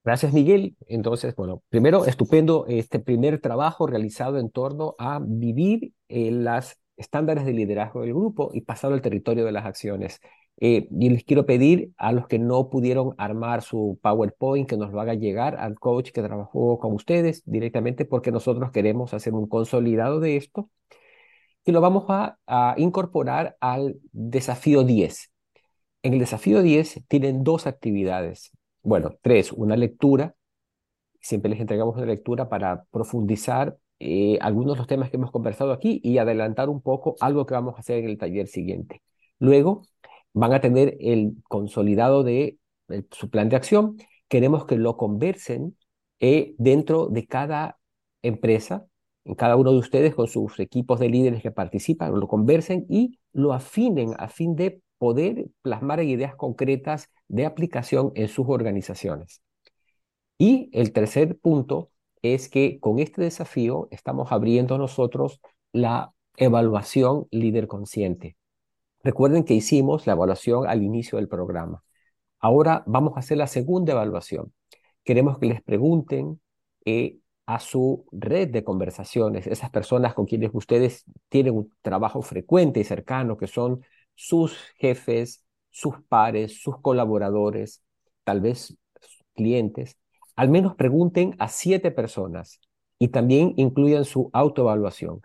Gracias, 0.06 0.34
Miguel. 0.34 0.76
Entonces, 0.88 1.36
bueno, 1.36 1.64
primero, 1.70 2.06
estupendo 2.06 2.66
este 2.68 3.00
primer 3.00 3.42
trabajo 3.42 3.88
realizado 3.88 4.38
en 4.38 4.52
torno 4.52 4.94
a 5.00 5.20
vivir 5.20 5.94
en 6.10 6.44
las 6.44 6.78
estándares 6.96 7.44
de 7.44 7.54
liderazgo 7.54 8.02
del 8.02 8.14
grupo 8.14 8.52
y 8.54 8.62
pasar 8.62 8.94
al 8.94 9.02
territorio 9.02 9.46
de 9.46 9.52
las 9.52 9.66
acciones. 9.66 10.20
Eh, 10.62 10.88
y 10.92 11.10
les 11.10 11.24
quiero 11.24 11.48
pedir 11.48 11.92
a 11.98 12.12
los 12.12 12.28
que 12.28 12.38
no 12.38 12.70
pudieron 12.70 13.16
armar 13.18 13.64
su 13.64 14.00
PowerPoint 14.04 14.70
que 14.70 14.78
nos 14.78 14.92
lo 14.92 15.02
haga 15.02 15.16
llegar 15.16 15.56
al 15.58 15.74
coach 15.80 16.12
que 16.12 16.22
trabajó 16.22 16.78
con 16.78 16.94
ustedes 16.94 17.42
directamente 17.46 18.06
porque 18.06 18.32
nosotros 18.32 18.72
queremos 18.72 19.14
hacer 19.16 19.34
un 19.34 19.48
consolidado 19.50 20.20
de 20.20 20.38
esto 20.38 20.70
y 21.66 21.72
lo 21.72 21.82
vamos 21.82 22.06
a, 22.10 22.38
a 22.46 22.76
incorporar 22.78 23.58
al 23.60 23.98
desafío 24.12 24.84
10. 24.84 25.32
En 26.04 26.14
el 26.14 26.20
desafío 26.20 26.62
10 26.62 27.02
tienen 27.08 27.44
dos 27.44 27.66
actividades. 27.68 28.55
Bueno, 28.86 29.18
tres, 29.22 29.52
una 29.52 29.76
lectura. 29.76 30.36
Siempre 31.20 31.50
les 31.50 31.60
entregamos 31.60 31.96
una 31.98 32.06
lectura 32.06 32.50
para 32.50 32.86
profundizar 32.92 33.78
eh, 34.00 34.38
algunos 34.42 34.76
de 34.76 34.78
los 34.78 34.88
temas 34.88 35.10
que 35.10 35.18
hemos 35.18 35.32
conversado 35.32 35.72
aquí 35.72 36.00
y 36.04 36.20
adelantar 36.20 36.70
un 36.70 36.82
poco 36.82 37.16
algo 37.20 37.48
que 37.48 37.56
vamos 37.56 37.76
a 37.76 37.80
hacer 37.80 38.00
en 38.00 38.10
el 38.12 38.18
taller 38.20 38.48
siguiente. 38.48 39.02
Luego 39.40 39.84
van 40.34 40.54
a 40.54 40.62
tener 40.62 40.98
el 41.00 41.38
consolidado 41.48 42.24
de 42.24 42.60
su 43.12 43.32
plan 43.32 43.50
de 43.50 43.56
acción. 43.56 43.98
Queremos 44.28 44.66
que 44.66 44.78
lo 44.78 44.98
conversen 44.98 45.76
eh, 46.20 46.54
dentro 46.60 47.08
de 47.08 47.26
cada 47.26 47.80
empresa, 48.22 48.86
en 49.24 49.34
cada 49.34 49.56
uno 49.56 49.72
de 49.72 49.80
ustedes 49.80 50.14
con 50.14 50.28
sus 50.28 50.60
equipos 50.60 51.00
de 51.00 51.10
líderes 51.10 51.42
que 51.42 51.52
participan, 51.52 52.14
lo 52.20 52.28
conversen 52.28 52.86
y 52.88 53.18
lo 53.34 53.52
afinen 53.54 54.14
a 54.20 54.28
fin 54.28 54.56
de 54.56 54.82
poder 55.06 55.46
plasmar 55.62 56.02
ideas 56.02 56.36
concretas 56.36 57.12
de 57.28 57.46
aplicación 57.46 58.12
en 58.16 58.28
sus 58.28 58.48
organizaciones. 58.50 59.44
Y 60.40 60.72
el 60.74 60.94
tercer 60.94 61.38
punto 61.38 61.92
es 62.24 62.50
que 62.50 62.80
con 62.80 62.98
este 62.98 63.22
desafío 63.22 63.88
estamos 63.92 64.32
abriendo 64.32 64.80
nosotros 64.80 65.42
la 65.74 66.12
evaluación 66.38 67.28
líder 67.30 67.68
consciente. 67.68 68.36
Recuerden 69.04 69.44
que 69.44 69.54
hicimos 69.54 70.08
la 70.08 70.14
evaluación 70.14 70.68
al 70.68 70.82
inicio 70.82 71.20
del 71.20 71.28
programa. 71.28 71.84
Ahora 72.40 72.84
vamos 72.88 73.16
a 73.16 73.20
hacer 73.20 73.38
la 73.38 73.46
segunda 73.46 73.94
evaluación. 73.94 74.56
Queremos 75.04 75.38
que 75.38 75.46
les 75.46 75.62
pregunten 75.62 76.42
eh, 76.86 77.20
a 77.46 77.60
su 77.60 78.08
red 78.12 78.50
de 78.50 78.64
conversaciones, 78.64 79.46
esas 79.46 79.70
personas 79.70 80.16
con 80.16 80.26
quienes 80.26 80.50
ustedes 80.52 81.06
tienen 81.30 81.56
un 81.56 81.72
trabajo 81.84 82.24
frecuente 82.24 82.80
y 82.80 82.84
cercano, 82.84 83.38
que 83.38 83.46
son 83.46 83.86
sus 84.16 84.58
jefes, 84.78 85.44
sus 85.70 85.96
pares, 86.08 86.62
sus 86.62 86.80
colaboradores, 86.82 87.84
tal 88.24 88.42
vez 88.42 88.76
clientes, 89.36 89.98
al 90.36 90.50
menos 90.50 90.76
pregunten 90.76 91.36
a 91.40 91.48
siete 91.48 91.92
personas 91.92 92.60
y 93.00 93.10
también 93.10 93.54
incluyan 93.58 94.06
su 94.06 94.30
autoevaluación. 94.34 95.22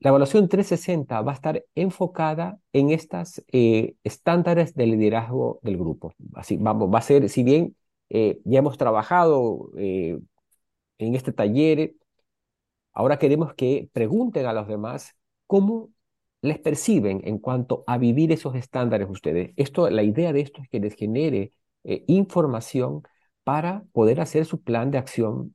La 0.00 0.10
evaluación 0.10 0.48
360 0.48 1.22
va 1.22 1.32
a 1.32 1.34
estar 1.34 1.64
enfocada 1.74 2.58
en 2.72 2.90
estas 2.90 3.42
eh, 3.52 3.94
estándares 4.04 4.74
de 4.74 4.86
liderazgo 4.86 5.58
del 5.62 5.78
grupo. 5.78 6.12
Así, 6.34 6.58
vamos, 6.58 6.92
va 6.92 6.98
a 6.98 7.02
ser, 7.02 7.28
si 7.28 7.42
bien 7.42 7.76
eh, 8.10 8.40
ya 8.44 8.58
hemos 8.58 8.76
trabajado 8.76 9.70
eh, 9.78 10.18
en 10.98 11.14
este 11.14 11.32
taller, 11.32 11.94
ahora 12.92 13.18
queremos 13.18 13.54
que 13.54 13.88
pregunten 13.92 14.46
a 14.46 14.52
los 14.52 14.68
demás 14.68 15.16
cómo 15.46 15.90
les 16.46 16.58
perciben 16.58 17.20
en 17.24 17.38
cuanto 17.38 17.84
a 17.86 17.98
vivir 17.98 18.32
esos 18.32 18.54
estándares 18.54 19.08
ustedes. 19.10 19.52
Esto, 19.56 19.90
la 19.90 20.02
idea 20.02 20.32
de 20.32 20.40
esto 20.40 20.62
es 20.62 20.68
que 20.68 20.80
les 20.80 20.94
genere 20.94 21.52
información 22.08 23.02
para 23.44 23.84
poder 23.92 24.20
hacer 24.20 24.44
su 24.44 24.62
plan 24.62 24.90
de 24.90 24.98
acción 24.98 25.54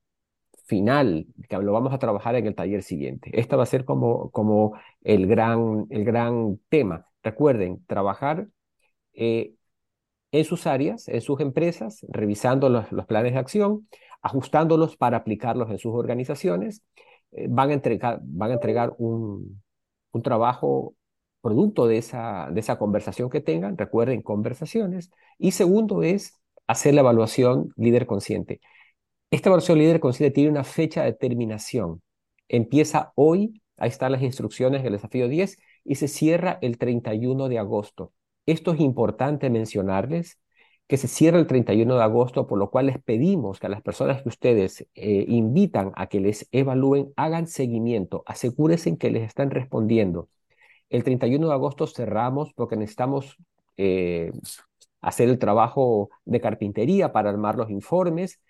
final, 0.72 1.28
que 1.50 1.58
lo 1.58 1.74
vamos 1.74 1.94
a 1.94 2.00
trabajar 2.00 2.36
en 2.36 2.48
el 2.48 2.56
taller 2.56 2.84
siguiente. 2.84 3.30
Este 3.34 3.58
va 3.58 3.64
a 3.64 3.66
ser 3.66 3.84
como, 3.84 4.32
como 4.32 4.74
el, 5.04 5.28
gran, 5.28 5.88
el 5.90 6.06
gran 6.06 6.60
tema. 6.70 7.08
Recuerden, 7.24 7.84
trabajar 7.88 8.48
eh, 9.14 9.56
en 10.32 10.46
sus 10.46 10.68
áreas, 10.68 11.10
en 11.10 11.20
sus 11.20 11.42
empresas, 11.42 12.06
revisando 12.08 12.70
los, 12.70 12.86
planes 13.06 13.34
de 13.34 13.40
acción, 13.40 13.90
ajustándolos 14.22 14.96
para 14.96 15.18
aplicarlos 15.18 15.70
en 15.70 15.78
sus 15.78 15.94
organizaciones. 15.94 16.84
Eh, 17.34 17.48
van, 17.50 17.72
a 17.72 17.74
entregar, 17.74 18.22
van 18.24 18.52
a 18.52 18.54
entregar 18.54 18.94
un, 18.98 19.62
un 20.22 20.24
trabajo 20.24 20.96
producto 21.42 21.88
de 21.88 21.98
esa, 21.98 22.50
de 22.52 22.60
esa 22.60 22.78
conversación 22.78 23.30
que 23.30 23.42
tengan. 23.42 23.78
Recuerden, 23.78 24.22
conversaciones. 24.22 25.12
Y 25.40 25.52
segundo 25.52 26.04
es 26.04 26.40
hacer 26.68 26.94
la 26.94 27.02
evaluación 27.02 27.74
líder 27.76 28.06
consciente. 28.06 28.62
Esta 29.32 29.50
evaluación 29.50 29.80
líder 29.80 30.00
consciente 30.00 30.34
tiene 30.34 30.52
una 30.52 30.64
fecha 30.64 31.04
de 31.04 31.14
terminación. 31.14 32.02
Empieza 32.48 33.14
hoy, 33.16 33.62
ahí 33.78 33.90
están 33.90 34.12
las 34.12 34.22
instrucciones 34.22 34.84
del 34.84 34.94
desafío 34.94 35.28
10 35.28 35.58
y 35.84 35.96
se 35.96 36.08
cierra 36.08 36.60
el 36.62 36.78
31 36.78 37.50
de 37.50 37.58
agosto. 37.58 38.14
Esto 38.46 38.74
es 38.74 38.80
importante 38.80 39.50
mencionarles 39.50 40.40
que 40.92 40.98
se 40.98 41.08
cierra 41.08 41.40
el 41.40 41.48
31 41.48 41.96
de 41.96 42.04
agosto, 42.04 42.48
por 42.48 42.60
lo 42.60 42.70
cual 42.70 42.88
les 42.88 43.02
pedimos 43.02 43.62
que 43.62 43.68
a 43.68 43.70
las 43.70 43.82
personas 43.82 44.22
que 44.24 44.28
ustedes 44.28 44.86
eh, 44.94 45.24
invitan 45.30 45.94
a 45.96 46.08
que 46.08 46.20
les 46.20 46.50
evalúen, 46.52 47.14
hagan 47.16 47.48
seguimiento, 47.48 48.24
asegúrense 48.26 48.98
que 48.98 49.10
les 49.10 49.24
están 49.24 49.52
respondiendo. 49.52 50.28
El 50.90 51.06
31 51.06 51.48
de 51.48 51.54
agosto 51.54 51.88
cerramos 51.88 52.52
porque 52.54 52.76
necesitamos 52.76 53.38
eh, 53.78 54.34
hacer 55.00 55.30
el 55.30 55.40
trabajo 55.40 56.10
de 56.26 56.42
carpintería 56.42 57.14
para 57.14 57.30
armar 57.30 57.56
los 57.56 57.70
informes, 57.70 58.42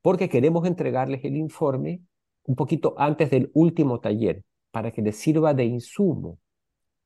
porque 0.00 0.28
queremos 0.28 0.68
entregarles 0.68 1.24
el 1.24 1.34
informe 1.34 2.02
un 2.44 2.54
poquito 2.54 2.94
antes 2.96 3.28
del 3.28 3.50
último 3.54 3.98
taller, 3.98 4.44
para 4.70 4.92
que 4.92 5.02
les 5.02 5.16
sirva 5.16 5.52
de 5.52 5.64
insumo 5.64 6.38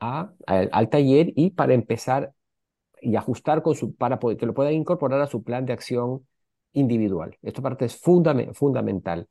al 0.01 0.91
taller 0.91 1.33
y 1.35 1.53
para 1.53 1.73
empezar 1.73 2.35
y 3.03 3.17
ajustar 3.17 3.63
con 3.63 3.75
su, 3.75 3.95
para 3.95 4.19
que 4.19 4.47
lo 4.47 4.55
puedan 4.55 4.75
incorporar 4.75 5.21
a 5.21 5.27
su 5.27 5.43
plan 5.43 5.67
de 5.67 5.73
acción 5.73 6.27
individual. 6.73 7.37
Esta 7.43 7.61
parte 7.63 7.85
es 7.87 7.97
fundamental. 7.97 9.29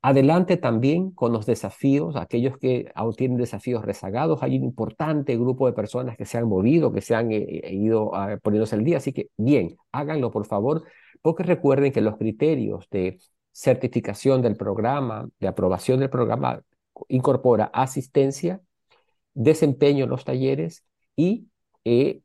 Adelante 0.00 0.56
también 0.56 1.10
con 1.10 1.32
los 1.32 1.44
desafíos, 1.44 2.14
aquellos 2.16 2.56
que 2.56 2.90
aún 2.94 3.14
tienen 3.14 3.36
desafíos 3.36 3.84
rezagados. 3.84 4.42
Hay 4.42 4.56
un 4.56 4.64
importante 4.64 5.36
grupo 5.36 5.66
de 5.66 5.72
personas 5.72 6.16
que 6.16 6.24
se 6.24 6.38
han 6.38 6.48
movido, 6.48 6.92
que 6.92 7.00
se 7.00 7.16
han 7.16 7.32
eh, 7.32 7.60
eh, 7.64 7.74
ido 7.74 8.12
poniéndose 8.42 8.76
al 8.76 8.84
día. 8.84 8.98
Así 8.98 9.12
que, 9.12 9.30
bien, 9.36 9.76
háganlo 9.90 10.30
por 10.30 10.46
favor, 10.46 10.84
porque 11.20 11.42
recuerden 11.42 11.92
que 11.92 12.00
los 12.00 12.16
criterios 12.16 12.88
de 12.90 13.18
certificación 13.52 14.40
del 14.40 14.56
programa, 14.56 15.28
de 15.40 15.48
aprobación 15.48 15.98
del 15.98 16.10
programa, 16.10 16.62
incorpora 17.08 17.70
asistencia, 17.72 18.60
desempeño 19.34 20.04
en 20.04 20.10
los 20.10 20.24
talleres 20.24 20.84
y 21.16 21.48
eh, 21.84 22.20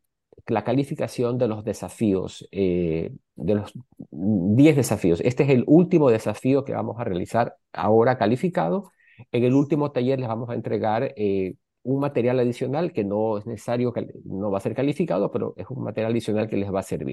la 0.47 0.63
calificación 0.63 1.37
de 1.37 1.47
los 1.47 1.63
desafíos, 1.63 2.47
eh, 2.51 3.11
de 3.35 3.55
los 3.55 3.73
10 4.11 4.75
desafíos. 4.75 5.21
Este 5.21 5.43
es 5.43 5.49
el 5.49 5.63
último 5.67 6.09
desafío 6.09 6.63
que 6.65 6.73
vamos 6.73 6.99
a 6.99 7.03
realizar 7.03 7.55
ahora 7.71 8.17
calificado. 8.17 8.91
En 9.31 9.43
el 9.43 9.53
último 9.53 9.91
taller 9.91 10.19
les 10.19 10.27
vamos 10.27 10.49
a 10.49 10.55
entregar 10.55 11.13
eh, 11.17 11.55
un 11.83 11.99
material 11.99 12.39
adicional 12.39 12.93
que 12.93 13.03
no 13.03 13.37
es 13.37 13.45
necesario, 13.45 13.93
no 14.25 14.51
va 14.51 14.57
a 14.57 14.61
ser 14.61 14.75
calificado, 14.75 15.31
pero 15.31 15.53
es 15.57 15.67
un 15.69 15.83
material 15.83 16.11
adicional 16.11 16.47
que 16.49 16.57
les 16.57 16.73
va 16.73 16.79
a 16.79 16.83
servir. 16.83 17.11